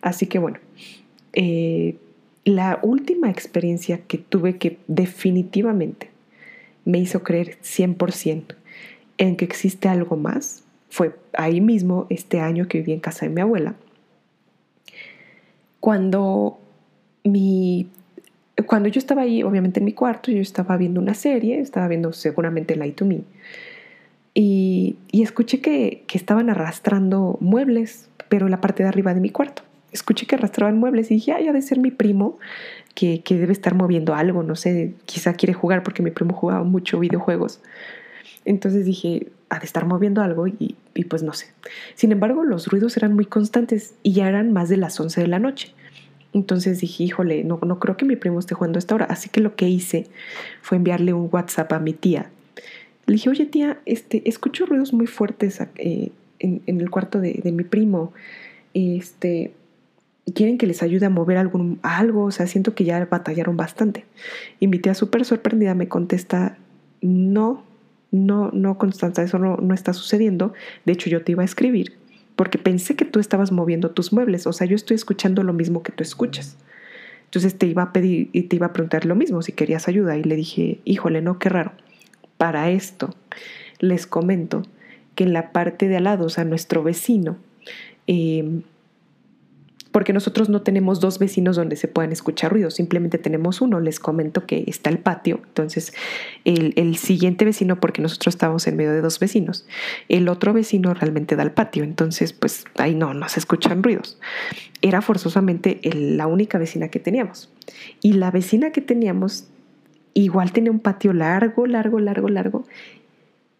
[0.00, 0.58] Así que bueno,
[1.32, 1.96] eh,
[2.44, 6.10] la última experiencia que tuve que definitivamente
[6.84, 8.54] me hizo creer 100%
[9.18, 13.32] en que existe algo más fue ahí mismo, este año que viví en casa de
[13.32, 13.74] mi abuela
[15.80, 16.58] cuando
[17.24, 17.88] mi
[18.66, 22.12] cuando yo estaba ahí, obviamente en mi cuarto, yo estaba viendo una serie, estaba viendo
[22.12, 23.20] seguramente Light to Me,
[24.34, 29.62] y, escuché que, estaban arrastrando muebles, pero en la parte de arriba de mi cuarto.
[29.92, 32.38] Escuché que arrastraban muebles y dije, ay, ha de ser mi primo
[32.94, 36.98] que, debe estar moviendo algo, no sé, quizá quiere jugar porque mi primo jugaba mucho
[36.98, 37.60] videojuegos.
[38.44, 40.76] Entonces dije, ha de estar moviendo algo y,
[41.08, 41.46] pues no sé.
[41.94, 45.26] Sin embargo, los ruidos eran muy constantes y ya eran más de las 11 de
[45.28, 45.74] la noche.
[46.32, 49.06] Entonces dije, híjole, no, no creo que mi primo esté jugando a esta hora.
[49.06, 50.06] Así que lo que hice
[50.60, 52.30] fue enviarle un WhatsApp a mi tía.
[53.06, 57.64] Le dije, oye tía, este, escucho ruidos muy fuertes eh, en, el cuarto de, mi
[57.64, 58.12] primo.
[58.74, 59.52] Este,
[60.32, 64.04] quieren que les ayude a mover algún, algo, o sea, siento que ya batallaron bastante.
[64.60, 66.58] Mi tía súper sorprendida me contesta,
[67.00, 67.64] no,
[68.10, 70.52] no, no, Constanza, eso no, no está sucediendo.
[70.84, 71.98] De hecho, yo te iba a escribir
[72.38, 75.82] porque pensé que tú estabas moviendo tus muebles, o sea, yo estoy escuchando lo mismo
[75.82, 76.56] que tú escuchas.
[77.24, 80.16] Entonces te iba a pedir y te iba a preguntar lo mismo, si querías ayuda.
[80.16, 81.72] Y le dije, híjole, no, qué raro.
[82.36, 83.12] Para esto,
[83.80, 84.62] les comento
[85.16, 87.38] que en la parte de al lado, o sea, nuestro vecino,
[88.06, 88.62] eh,
[89.92, 93.80] porque nosotros no tenemos dos vecinos donde se puedan escuchar ruidos, simplemente tenemos uno.
[93.80, 95.94] Les comento que está el patio, entonces
[96.44, 99.66] el, siguiente vecino, porque nosotros estamos en medio de dos vecinos,
[100.08, 104.18] el otro vecino realmente da al patio, entonces pues ahí no, no se escuchan ruidos.
[104.82, 107.50] Era forzosamente la única vecina que teníamos.
[108.02, 109.48] Y la vecina que teníamos
[110.14, 112.64] igual tenía un patio largo, largo, largo, largo,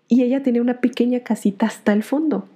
[0.08, 2.48] y ella tenía una pequeña casita hasta el fondo.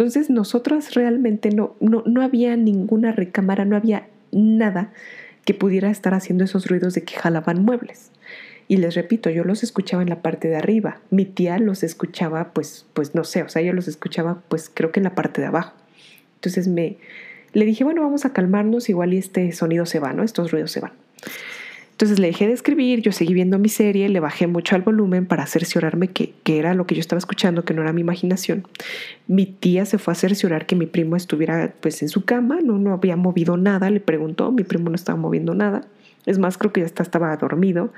[0.00, 4.94] Entonces nosotras realmente no, no, no había ninguna recámara, no había nada
[5.44, 8.10] que pudiera estar haciendo esos ruidos de que jalaban muebles.
[8.66, 11.00] Y les repito, yo los escuchaba en la parte de arriba.
[11.10, 14.90] Mi tía los escuchaba, pues, pues no sé, o sea, yo los escuchaba, pues creo
[14.90, 15.74] que en la parte de abajo.
[16.36, 16.96] Entonces me
[17.52, 20.22] le dije, bueno, vamos a calmarnos, igual y este sonido se va, ¿no?
[20.22, 20.92] Estos ruidos se van.
[22.00, 25.26] Entonces le dejé de escribir, yo seguí viendo mi serie, le bajé mucho al volumen
[25.26, 28.66] para cerciorarme que, que, era lo que yo estaba escuchando, que no era mi imaginación.
[29.26, 32.78] Mi tía se fue a cerciorar que mi primo estuviera pues en su cama, no,
[32.78, 35.82] no había movido nada, le preguntó, mi primo no estaba moviendo nada.
[36.24, 37.92] Es más, creo que ya estaba dormido.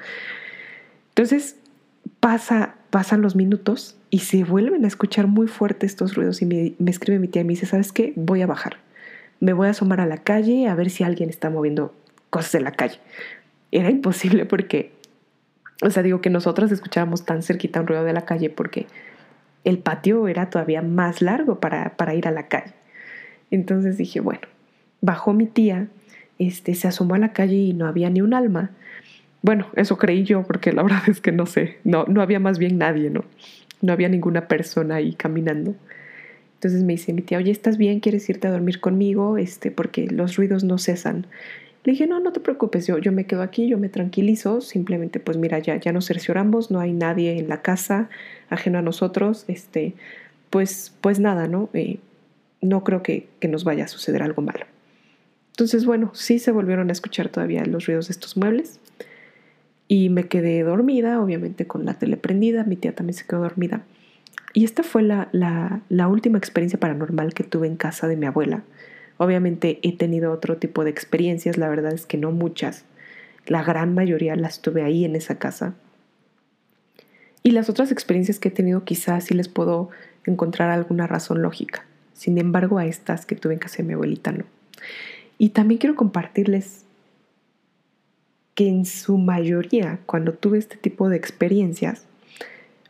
[1.11, 1.55] Entonces
[2.19, 6.75] pasa, pasan los minutos y se vuelven a escuchar muy fuerte estos ruidos y me,
[6.91, 8.15] escribe mi tía y me dice, ¿sabes qué?
[8.17, 8.79] Voy a bajar.
[9.39, 11.95] Me voy a asomar a la calle a ver si alguien está moviendo
[12.31, 12.99] cosas en la calle
[13.73, 14.93] era imposible porque,
[15.83, 18.87] o sea, digo que nosotros escuchábamos tan cerquita un ruido de la calle porque
[19.65, 22.75] el patio era todavía más largo para, para ir a la calle.
[23.51, 24.43] Entonces dije, bueno,
[25.01, 25.89] bajó mi tía,
[26.39, 28.71] este, se asomó a la calle y no había ni un alma.
[29.43, 32.59] Bueno, eso creí yo porque la verdad es que no sé, no, no había más
[32.59, 33.25] bien nadie, ¿no?
[33.81, 35.75] No había ninguna persona ahí caminando.
[36.55, 37.99] Entonces me dice mi tía, oye, ¿estás bien?
[37.99, 39.37] ¿Quieres irte a dormir conmigo?
[39.37, 41.27] Este, porque los ruidos no cesan.
[41.85, 45.19] Le dije, no, no te preocupes, yo, yo me quedo aquí, yo me tranquilizo, simplemente
[45.19, 48.09] pues mira, ya, ya nos cercioramos, no hay nadie en la casa
[48.51, 49.95] ajeno a nosotros, este,
[50.51, 51.71] pues, pues nada, ¿no?
[51.73, 51.99] Eh,
[52.61, 54.67] no creo que, que nos vaya a suceder algo malo.
[55.51, 58.79] Entonces, bueno, sí se volvieron a escuchar todavía los ruidos de estos muebles
[59.89, 63.83] y me quedé dormida, obviamente con la tele prendida, mi tía también se quedó dormida.
[64.55, 68.27] Y esta fue la, la, la última experiencia paranormal que tuve en casa de mi
[68.27, 68.63] abuela.
[69.23, 72.85] Obviamente he tenido otro tipo de experiencias, la verdad es que no muchas.
[73.47, 75.75] La gran mayoría las tuve ahí en esa casa.
[77.45, 79.91] Y las otras experiencias que he tenido quizás sí les puedo
[80.27, 81.87] encontrar alguna razón lógica.
[82.15, 84.43] Sin embargo, a estas que tuve en casa de mi abuelita no.
[85.39, 86.85] Y también quiero compartirles
[88.57, 92.07] que en su mayoría, cuando tuve este tipo de experiencias,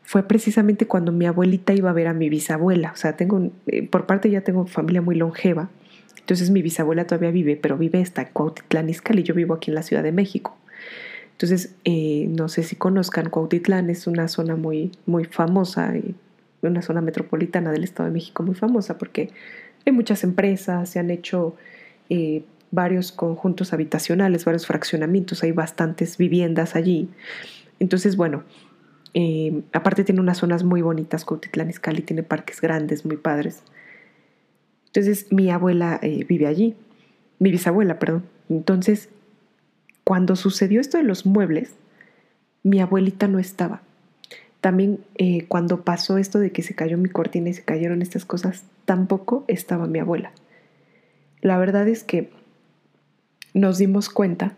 [0.03, 2.92] fue precisamente cuando mi abuelita iba a ver a mi bisabuela.
[2.92, 5.68] O sea, tengo, eh, por parte ya tengo familia muy longeva
[6.23, 9.83] entonces mi bisabuela todavía vive, pero vive hasta Cuautitlán Izcalli, yo vivo aquí en la
[9.83, 10.57] Ciudad de México.
[11.33, 15.93] Entonces, eh, no sé si conozcan, Cuautitlán es una zona muy, muy famosa,
[16.63, 19.31] una zona metropolitana del Estado de México muy famosa porque
[19.85, 21.57] hay muchas empresas, se han hecho
[22.09, 27.09] eh, varios conjuntos habitacionales, varios fraccionamientos, hay bastantes viviendas allí.
[27.81, 28.45] Entonces, bueno,
[29.15, 33.65] eh, aparte tiene unas zonas muy bonitas, Cuautitlán Izcalli tiene parques grandes, muy padres.
[34.94, 36.76] Entonces mi abuela eh, vive allí,
[37.38, 38.24] mi bisabuela, perdón.
[38.50, 39.09] Entonces,
[40.05, 41.74] cuando sucedió esto de los muebles,
[42.62, 43.81] mi abuelita no estaba.
[44.61, 48.26] También eh, cuando pasó esto de que se cayó mi cortina y se cayeron estas
[48.26, 50.33] cosas, tampoco estaba mi abuela.
[51.40, 52.31] La verdad es que
[53.55, 54.55] nos dimos cuenta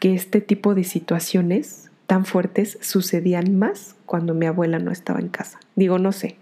[0.00, 5.28] que este tipo de situaciones tan fuertes sucedían más cuando mi abuela no estaba en
[5.28, 5.60] casa.
[5.76, 6.36] Digo, no sé,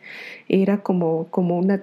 [0.48, 1.82] era como, como una,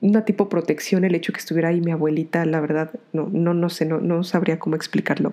[0.00, 3.70] una tipo protección el hecho que estuviera ahí mi abuelita, la verdad, no, no, no
[3.70, 5.32] sé, no, no sabría cómo explicarlo.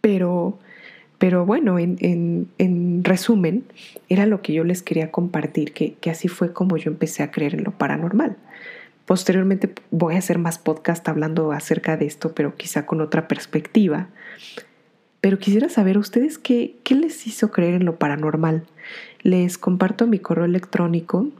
[0.00, 0.58] Pero,
[1.18, 3.64] pero bueno, en, en, resumen,
[4.08, 7.30] era lo que yo les quería compartir, que, que así fue como yo empecé a
[7.30, 8.36] creer en lo paranormal.
[9.06, 14.08] Posteriormente voy a hacer más podcast hablando acerca de esto, pero quizá con otra perspectiva.
[15.20, 18.64] Pero quisiera saber ustedes qué, qué les hizo creer en lo paranormal.
[19.22, 21.30] Les comparto mi correo electrónico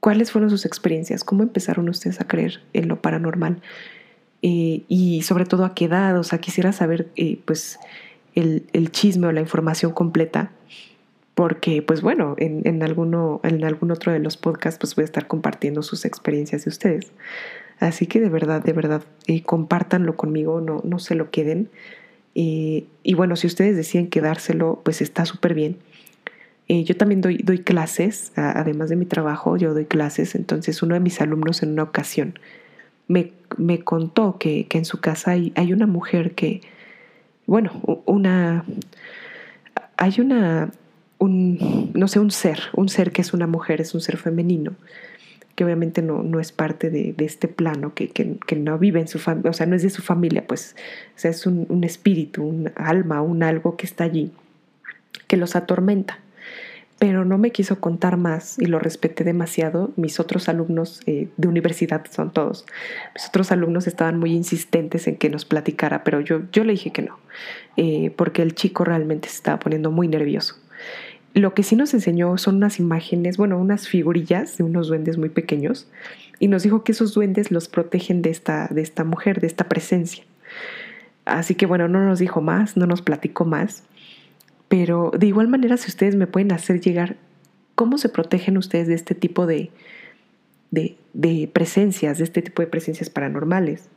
[0.00, 3.62] cuáles fueron sus experiencias, cómo empezaron ustedes a creer en lo paranormal
[4.42, 6.18] eh, y sobre todo a qué edad.
[6.18, 7.78] O sea, quisiera saber, eh, pues,
[8.34, 10.50] el, chisme o la información completa,
[11.36, 15.28] porque pues bueno, en, alguno, en algún otro de los podcasts pues voy a estar
[15.28, 17.12] compartiendo sus experiencias de ustedes.
[17.82, 21.68] Así que de verdad, de verdad, eh, compártanlo conmigo, no, no se lo queden.
[22.34, 25.76] Y bueno, si ustedes deciden quedárselo, pues está súper bien.
[26.68, 30.34] Eh, yo también doy, doy clases, además de mi trabajo, yo doy clases.
[30.34, 32.38] Entonces uno de mis alumnos en una ocasión
[33.08, 36.60] me, me contó que, que, en su casa hay, hay una mujer que,
[37.46, 38.64] bueno, una,
[39.96, 40.70] hay una,
[41.18, 44.72] un, no sé, un ser, un ser que es una mujer, es un ser femenino,
[45.64, 49.50] obviamente no, no es parte de, este plano, que, que, no vive en su familia,
[49.50, 50.76] o sea, no es de su familia, pues,
[51.22, 54.32] es un, un espíritu, un alma, un algo que está allí,
[55.26, 56.18] que los atormenta
[57.02, 59.90] pero no me quiso contar más y lo respeté demasiado.
[59.96, 62.64] Mis otros alumnos eh, de universidad son todos.
[63.12, 66.92] Mis otros alumnos estaban muy insistentes en que nos platicara, pero yo, yo le dije
[66.92, 67.18] que no,
[67.76, 70.54] eh, porque el chico realmente se estaba poniendo muy nervioso.
[71.34, 75.30] Lo que sí nos enseñó son unas imágenes, bueno, unas figurillas de unos duendes muy
[75.30, 75.88] pequeños
[76.38, 79.68] y nos dijo que esos duendes los protegen de esta, de esta mujer, de esta
[79.68, 80.24] presencia.
[81.24, 83.84] Así que bueno, no nos dijo más, no nos platicó más,
[84.68, 87.16] pero de igual manera, si ustedes me pueden hacer llegar
[87.74, 89.70] cómo se protegen ustedes de este tipo de,
[90.70, 93.88] de, presencias, de este tipo de presencias paranormales.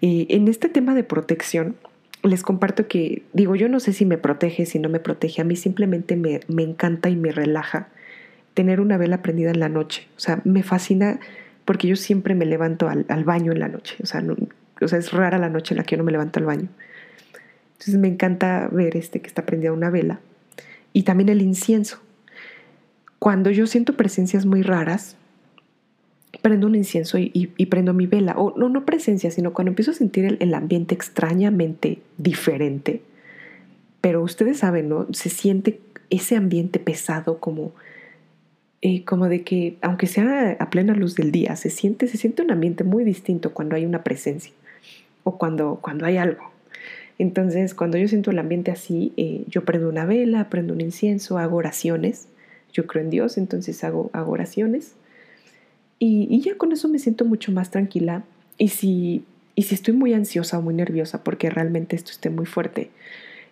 [0.00, 1.76] en este tema de protección,
[2.28, 5.44] les comparto que, digo, yo no sé si me protege, si no me protege, a
[5.44, 7.88] mí simplemente me, me encanta y me relaja
[8.54, 10.08] tener una vela prendida en la noche.
[10.16, 11.20] O sea, me fascina
[11.64, 13.96] porque yo siempre me levanto al, al baño en la noche.
[14.02, 14.24] O sea,
[14.80, 16.68] o sea, es rara la noche en la que yo no me levanto al baño.
[17.72, 20.20] Entonces me encanta ver este que está prendida una vela.
[20.92, 22.00] Y también el incienso.
[23.18, 25.16] Cuando yo siento presencias muy raras,
[26.44, 28.34] prendo un incienso y, prendo mi vela.
[28.36, 33.00] O no, no presencia, sino cuando empiezo a sentir el, ambiente extrañamente diferente.
[34.02, 35.06] Pero ustedes saben, ¿no?
[35.14, 35.80] Se siente
[36.10, 37.72] ese ambiente pesado como,
[38.82, 42.42] eh, como de que, aunque sea a plena luz del día, se siente, se siente
[42.42, 44.52] un ambiente muy distinto cuando hay una presencia
[45.22, 46.52] o cuando, cuando hay algo.
[47.18, 51.38] Entonces, cuando yo siento el ambiente así, eh, yo prendo una vela, prendo un incienso,
[51.38, 52.28] hago oraciones.
[52.70, 54.94] Yo creo en Dios, entonces hago, oraciones.
[56.06, 58.24] Y, ya con eso me siento mucho más tranquila.
[58.58, 62.44] Y si, y si estoy muy ansiosa o muy nerviosa porque realmente esto esté muy
[62.44, 62.90] fuerte,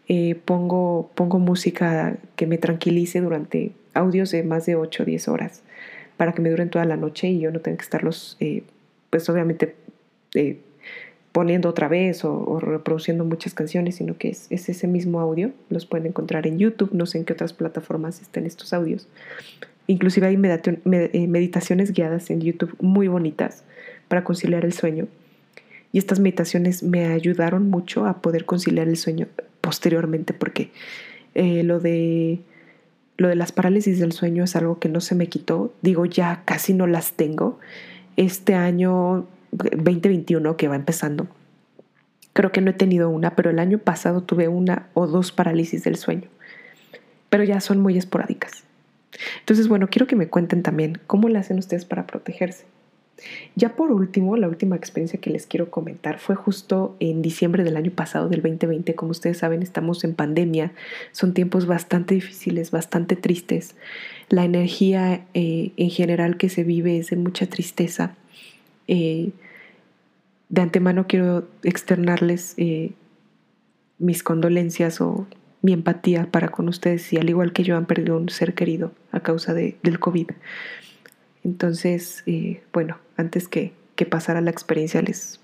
[0.06, 5.28] eh, pongo, pongo música que me tranquilice durante audios de más de 8 o 10
[5.28, 5.62] horas
[6.18, 8.64] para que me duren toda la noche y yo no tenga que estarlos, eh,
[9.08, 9.74] pues obviamente,
[11.32, 15.52] poniendo otra vez o, reproduciendo muchas canciones, sino que es, ese mismo audio.
[15.70, 19.08] Los pueden encontrar en YouTube, no sé en qué otras plataformas estén estos audios.
[19.86, 23.64] Inclusive hay eh, meditaciones guiadas en YouTube muy bonitas
[24.08, 25.08] para conciliar el sueño.
[25.92, 29.26] Y estas meditaciones me ayudaron mucho a poder conciliar el sueño
[29.60, 30.70] posteriormente porque
[31.34, 32.40] eh, lo de
[33.18, 35.72] lo de las parálisis del sueño es algo que no se me quitó.
[35.82, 37.60] Digo, ya casi no las tengo.
[38.16, 41.28] Este año 2021 que va empezando.
[42.32, 45.84] Creo que no he tenido una, pero el año pasado tuve una o dos parálisis
[45.84, 46.28] del sueño,
[47.28, 48.64] pero ya son muy esporádicas.
[49.40, 52.64] Entonces, bueno, quiero que me cuenten también cómo le hacen ustedes para protegerse.
[53.54, 57.76] Ya por último, la última experiencia que les quiero comentar fue justo en diciembre del
[57.76, 58.94] año pasado, del 2020.
[58.94, 60.72] Como ustedes saben, estamos en pandemia,
[61.12, 63.76] son tiempos bastante difíciles, bastante tristes.
[64.28, 68.16] La energía eh, en general que se vive es de mucha tristeza.
[68.88, 69.30] Eh,
[70.48, 72.92] de antemano quiero externarles eh,
[73.98, 75.26] mis condolencias o
[75.62, 78.92] mi empatía para con ustedes si al igual que yo han perdido un ser querido
[79.12, 80.30] a causa de, del COVID.
[81.44, 85.40] Entonces, eh, bueno, antes que, que, pasara la experiencia les,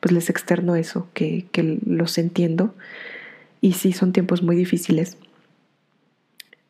[0.00, 2.74] pues les externo eso, que, que, los entiendo.
[3.60, 5.16] Y sí, son tiempos muy difíciles.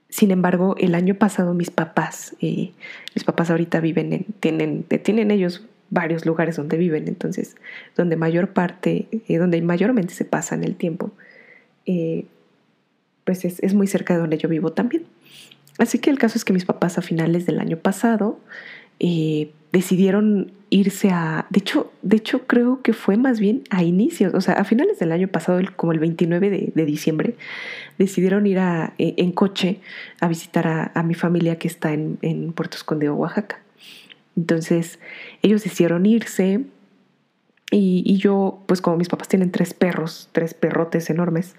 [0.08, 2.72] Sin embargo, el año pasado mis papás, eh,
[3.14, 7.56] mis papás ahorita viven en, tienen, tienen ellos varios lugares donde viven, entonces
[7.96, 11.12] donde mayor parte, eh, donde mayormente se pasan el tiempo,
[11.86, 12.26] eh,
[13.24, 15.04] pues es, muy cerca de donde yo vivo también.
[15.78, 18.38] Así que el caso es que mis papás a finales del año pasado
[19.00, 24.34] eh, decidieron irse a, de hecho, de hecho creo que fue más bien a inicios,
[24.34, 27.36] o sea, a finales del año pasado, como el 29 de, diciembre,
[27.98, 29.80] decidieron ir a, en coche
[30.20, 33.60] a visitar a, mi familia que está en, en Puerto Escondido, Oaxaca.
[34.36, 34.98] Entonces
[35.42, 36.64] ellos decidieron irse
[37.74, 41.54] y, yo, pues como mis papás tienen tres perros, tres perrotes enormes,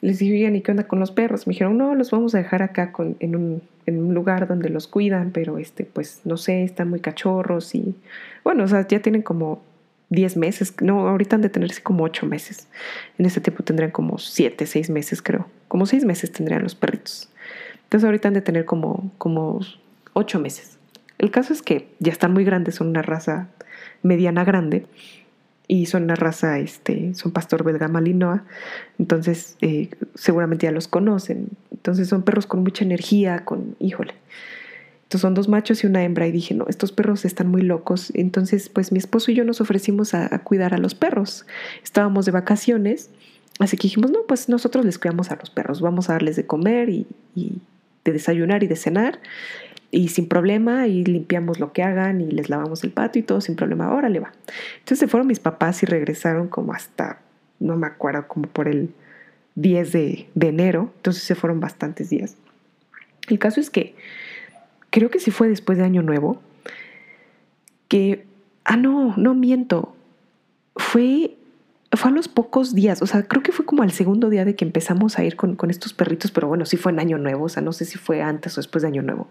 [0.00, 1.46] les dije, ¿y qué onda con los perros?
[1.46, 4.86] Me dijeron, no, los vamos a dejar acá en, un, en, un, lugar donde los
[4.86, 7.94] cuidan, pero este, pues no sé, están muy cachorros y
[8.44, 9.62] bueno, o sea, ya tienen como
[10.10, 12.68] 10 meses, no, ahorita han de tenerse como 8 meses.
[13.18, 17.28] En ese tiempo tendrían como 7, 6 meses creo, como 6 meses tendrían los perritos.
[17.84, 19.60] Entonces ahorita han de tener como, como
[20.12, 20.78] 8 meses.
[21.18, 23.48] El caso es que ya están muy grandes, son una raza
[24.02, 24.86] mediana grande
[25.68, 28.40] y son una raza, este, son pastor belga malinois,
[28.98, 31.50] entonces eh, seguramente ya los conocen.
[31.70, 34.14] Entonces son perros con mucha energía, con, híjole.
[35.02, 38.10] Entonces son dos machos y una hembra y dije, no, estos perros están muy locos.
[38.14, 41.46] Entonces pues mi esposo y yo nos ofrecimos a, cuidar a los perros.
[41.84, 43.10] Estábamos de vacaciones,
[43.58, 46.46] así que dijimos, no, pues nosotros les cuidamos a los perros, vamos a darles de
[46.46, 47.60] comer y, y
[48.04, 49.20] de desayunar y de cenar
[49.90, 53.40] y sin problema y limpiamos lo que hagan y les lavamos el patio y todo
[53.40, 54.32] sin problema, órale va.
[54.78, 57.20] Entonces se fueron mis papás y regresaron como hasta,
[57.58, 58.92] no me acuerdo, como por el
[59.54, 62.36] 10 de, enero, entonces se fueron bastantes días.
[63.28, 63.94] El caso es que
[64.90, 66.40] creo que sí fue después de Año Nuevo,
[67.88, 68.26] que,
[68.64, 69.96] ah, no, no miento,
[70.76, 71.37] fue
[71.98, 74.54] fue a los pocos días, o sea, creo que fue como al segundo día de
[74.54, 77.48] que empezamos a ir con, estos perritos, pero bueno, sí fue en Año Nuevo, o
[77.48, 79.28] sea, no sé si fue antes o después de Año Nuevo.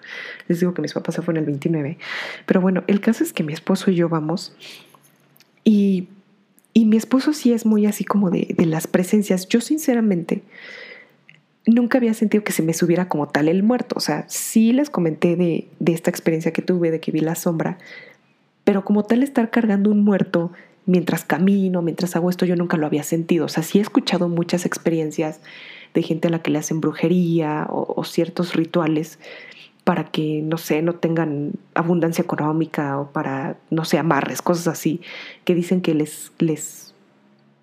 [0.48, 1.98] Les digo que mis papás se fueron el 29.
[2.46, 4.54] Pero bueno, el caso es que mi esposo y yo vamos
[5.64, 6.10] y,
[6.74, 9.48] y mi esposo sí es muy así como de, de las presencias.
[9.48, 10.44] Yo sinceramente
[11.66, 14.90] nunca había sentido que se me subiera como tal el muerto, o sea, sí les
[14.90, 17.78] comenté de, de esta experiencia que tuve, de que vi la sombra,
[18.64, 20.52] pero como tal estar cargando un muerto
[20.88, 23.46] mientras camino, mientras hago esto, yo nunca lo había sentido.
[23.46, 25.42] O sea, sí he escuchado muchas experiencias
[25.94, 29.20] de gente a la que le hacen brujería o, ciertos rituales
[29.84, 35.02] para que, no sé, no tengan abundancia económica o para, no sé, amarres, cosas así,
[35.46, 36.94] que dicen que les, les,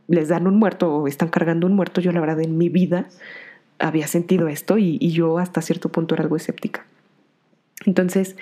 [0.07, 2.01] les dan un muerto o están cargando un muerto.
[2.01, 3.09] Yo la verdad en mi vida
[3.79, 6.87] había sentido esto y, y yo hasta cierto punto era algo escéptica.
[7.87, 8.37] Entonces,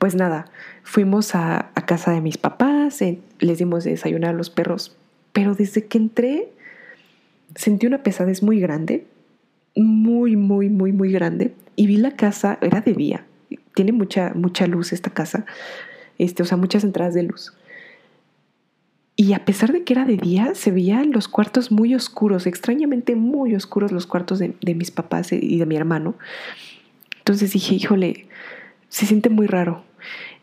[0.00, 0.46] pues nada,
[0.82, 4.96] fuimos a, casa de mis papás, eh, les dimos de desayunar a los perros,
[5.34, 6.48] pero desde que entré
[7.54, 9.06] sentí una pesadez muy grande,
[9.76, 13.26] muy, muy, muy, muy grande, y vi la casa, era de día,
[13.74, 15.44] tiene mucha, mucha luz esta casa,
[16.16, 17.52] este, o sea, muchas entradas de luz.
[19.16, 23.16] Y a pesar de que era de día, se veían los cuartos muy oscuros, extrañamente
[23.16, 26.14] muy oscuros los cuartos de, de mis papás y de mi hermano.
[27.18, 28.28] Entonces dije, híjole,
[28.88, 29.84] se siente muy raro.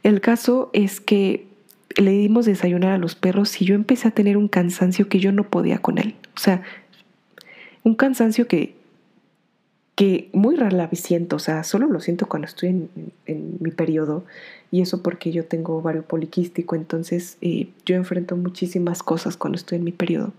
[0.03, 1.47] El caso es que
[1.95, 5.31] le dimos desayunar a los perros y yo empecé a tener un cansancio que yo
[5.31, 6.15] no podía con él.
[6.35, 6.61] O sea,
[7.83, 8.75] un cansancio que,
[9.95, 12.69] que muy rara vez siento, o sea, solo lo siento cuando estoy
[13.25, 14.25] en, mi periodo
[14.69, 19.79] y eso porque yo tengo ovario poliquístico, entonces eh, yo enfrento muchísimas cosas cuando estoy
[19.79, 20.33] en mi periodo.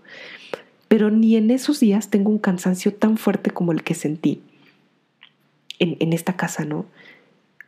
[0.87, 4.41] Pero ni en esos días tengo un cansancio tan fuerte como el que sentí
[5.77, 6.85] en, en esta casa, ¿no?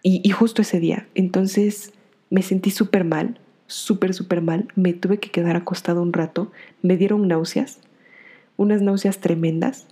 [0.03, 1.07] Y, justo ese día.
[1.13, 1.93] Entonces
[2.29, 4.67] me sentí súper mal, súper, súper mal.
[4.75, 6.51] Me tuve que quedar acostado un rato.
[6.81, 7.79] Me dieron náuseas,
[8.57, 9.85] unas náuseas tremendas.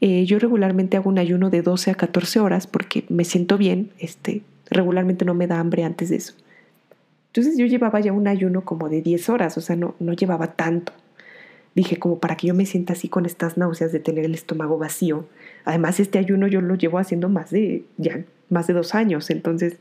[0.00, 3.90] Eh, yo regularmente hago un ayuno de 12 a 14 horas porque me siento bien.
[3.98, 6.34] Este, regularmente no me da hambre antes de eso.
[7.28, 10.54] Entonces yo llevaba ya un ayuno como de 10 horas, o sea, no, no llevaba
[10.54, 10.92] tanto.
[11.74, 14.78] Dije, como para que yo me sienta así con estas náuseas de tener el estómago
[14.78, 15.26] vacío.
[15.66, 19.78] Además, este ayuno yo lo llevo haciendo más de, ya más de dos años, entonces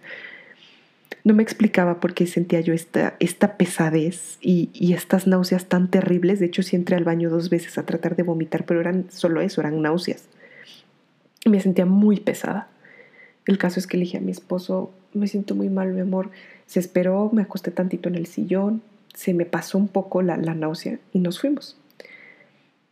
[1.25, 6.39] no me explicaba por qué sentía yo esta, esta pesadez y, estas náuseas tan terribles.
[6.39, 9.41] De hecho, sí entré al baño dos veces a tratar de vomitar, pero eran solo
[9.41, 10.25] eso, eran náuseas.
[11.45, 12.67] Me sentía muy pesada.
[13.47, 16.29] El caso es que le dije a mi esposo, me siento muy mal, mi amor.
[16.67, 18.83] Se esperó, me acosté tantito en el sillón,
[19.15, 21.75] se me pasó un poco la, la náusea y nos fuimos.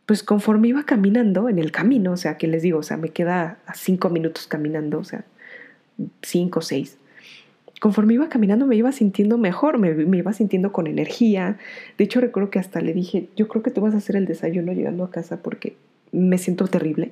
[0.06, 3.10] Pues conforme iba caminando en el camino, o sea, que les digo, o sea, me
[3.10, 5.24] queda a cinco minutos caminando, o sea,
[6.22, 6.98] cinco o seis.
[7.80, 11.58] Conforme iba caminando me iba sintiendo mejor, me, iba sintiendo con energía.
[11.98, 14.26] De hecho, recuerdo que hasta le dije, yo creo que tú vas a hacer el
[14.26, 15.76] desayuno llegando a casa porque
[16.12, 17.10] me siento terrible.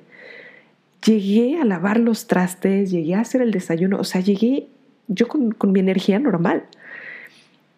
[1.05, 4.67] Llegué a lavar los trastes, llegué a hacer el desayuno, o sea, llegué
[5.07, 6.63] yo con, mi energía normal.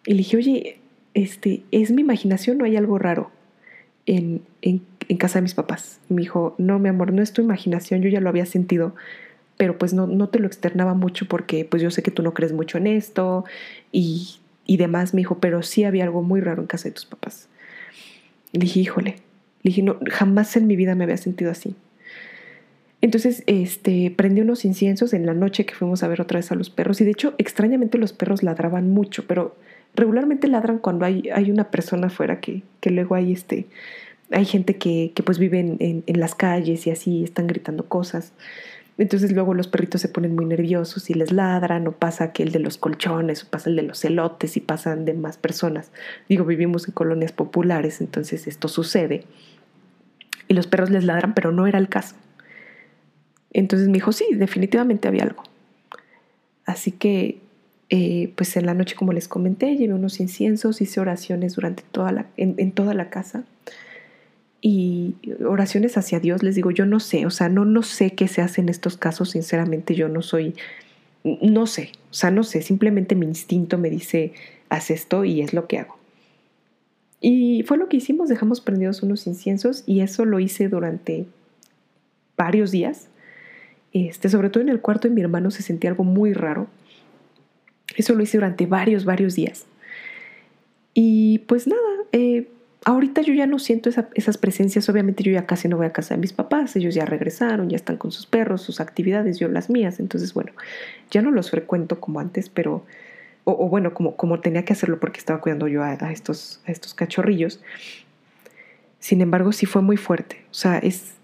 [0.06, 0.78] Y dije, oye,
[1.14, 3.30] este, ¿es mi imaginación o hay algo raro
[4.06, 6.00] en, en, en casa de mis papás?
[6.08, 8.94] Y me dijo, no, mi amor, no es tu imaginación, yo ya lo había sentido
[9.56, 12.34] pero pues no, no te lo externaba mucho porque pues yo sé que tú no
[12.34, 13.44] crees mucho en esto
[13.92, 14.36] y,
[14.66, 15.14] y demás.
[15.14, 17.48] Me dijo, pero sí había algo muy raro en casa de tus papás.
[18.52, 19.16] Dije, híjole,
[19.62, 21.74] le dije, no, jamás en mi vida me había sentido así.
[23.02, 26.54] Entonces, este, prendí unos inciensos en la noche que fuimos a ver otra vez a
[26.54, 27.00] los perros.
[27.00, 29.56] Y de hecho, extrañamente los perros ladraban mucho, pero
[29.94, 33.66] regularmente ladran cuando hay, hay una persona afuera que, que luego hay este,
[34.30, 38.32] hay gente que, que pues vive en, las calles y así están gritando cosas.
[38.98, 42.52] Entonces luego los perritos se ponen muy nerviosos y les ladran, o pasa que el
[42.52, 45.90] de los colchones, o pasa el de los celotes y pasan de más personas.
[46.28, 49.24] Digo, vivimos en colonias populares, entonces esto sucede.
[50.48, 52.16] Y los perros les ladran, pero no era el caso.
[53.52, 55.42] Entonces me dijo, sí, definitivamente había algo.
[56.64, 57.40] Así que,
[57.90, 62.12] eh, pues en la noche, como les comenté, llevé unos inciensos, hice oraciones durante toda
[62.12, 63.44] la, en toda la casa
[64.60, 68.28] y oraciones hacia Dios, les digo, yo no sé, o sea, no, no sé qué
[68.28, 70.54] se hace en estos casos, sinceramente yo no soy,
[71.24, 74.32] no sé, o sea, no sé, simplemente mi instinto me dice,
[74.68, 75.96] haz esto y es lo que hago.
[77.20, 81.26] Y fue lo que hicimos, dejamos prendidos unos inciensos y eso lo hice durante
[82.36, 83.08] varios días.
[83.92, 86.68] Este, sobre todo en el cuarto de mi hermano se sentía algo muy raro.
[87.96, 89.64] Eso lo hice durante varios, varios días.
[90.92, 91.80] Y pues nada,
[92.12, 92.48] eh,
[92.86, 96.14] ahorita yo ya no siento esas presencias, obviamente yo ya casi no voy a casa
[96.14, 99.68] de mis papás, ellos ya regresaron, ya están con sus perros, sus actividades, yo las
[99.68, 100.52] mías, entonces bueno,
[101.10, 102.84] ya no los frecuento como antes, pero,
[103.42, 106.94] o, bueno, como, como tenía que hacerlo porque estaba cuidando yo a, estos, a estos
[106.94, 107.60] cachorrillos.
[109.00, 111.14] Sin embargo, sí fue muy fuerte, o sea, es,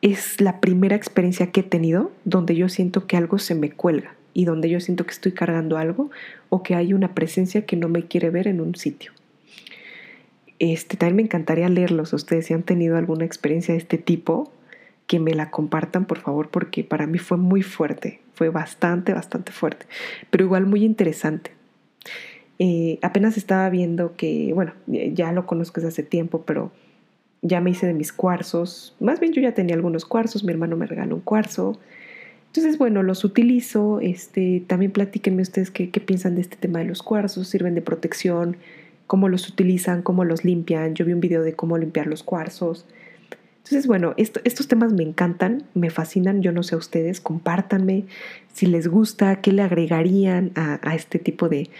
[0.00, 4.14] es la primera experiencia que he tenido donde yo siento que algo se me cuelga
[4.32, 6.10] y donde yo siento que estoy cargando algo
[6.48, 9.12] o que hay una presencia que no me quiere ver en un sitio.
[10.60, 12.12] Este, también me encantaría leerlos.
[12.12, 14.52] Ustedes si han tenido alguna experiencia de este tipo,
[15.06, 18.20] que me la compartan, por favor, porque para mí fue muy fuerte.
[18.34, 19.86] Fue bastante, bastante fuerte.
[20.30, 21.50] Pero igual muy interesante.
[22.58, 26.70] Eh, apenas estaba viendo que, bueno, ya lo conozco desde hace tiempo, pero
[27.40, 28.94] ya me hice de mis cuarzos.
[29.00, 31.80] Más bien yo ya tenía algunos cuarzos, mi hermano me regaló un cuarzo.
[32.48, 33.98] Entonces, bueno, los utilizo.
[34.00, 37.48] Este, también platíquenme ustedes qué, qué piensan de este tema de los cuarzos.
[37.48, 38.58] ¿Sirven de protección?
[39.10, 40.94] Cómo los utilizan, cómo los limpian.
[40.94, 42.86] Yo vi un video de cómo limpiar los cuarzos.
[43.56, 46.42] Entonces, bueno, estos temas me encantan, me fascinan.
[46.42, 48.04] Yo no sé a ustedes, compártanme
[48.52, 51.70] si les gusta, qué le agregarían a, este tipo de,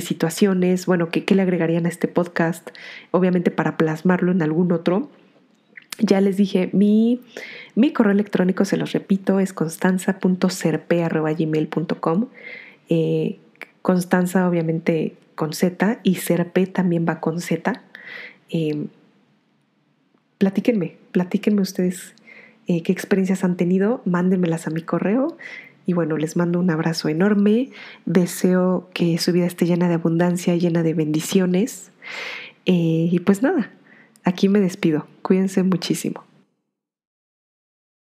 [0.00, 2.70] situaciones, bueno, ¿qué, le agregarían a este podcast,
[3.12, 5.10] obviamente para plasmarlo en algún otro.
[6.00, 7.20] Ya les dije, mi,
[7.94, 12.26] correo electrónico, se los repito, es constanza.serpe.gmail.com.
[12.88, 13.38] Eh,
[13.80, 17.82] Constanza, obviamente, con Z y Serpe también va con Z.
[18.50, 18.88] Eh,
[20.36, 22.14] platíquenme, platíquenme ustedes
[22.66, 25.38] eh, qué experiencias han tenido, mándenmelas a mi correo.
[25.86, 27.70] Y bueno, les mando un abrazo enorme.
[28.04, 31.90] Deseo que su vida esté llena de abundancia, llena de bendiciones.
[32.66, 33.70] Eh, y pues nada,
[34.24, 35.06] aquí me despido.
[35.22, 36.22] Cuídense muchísimo.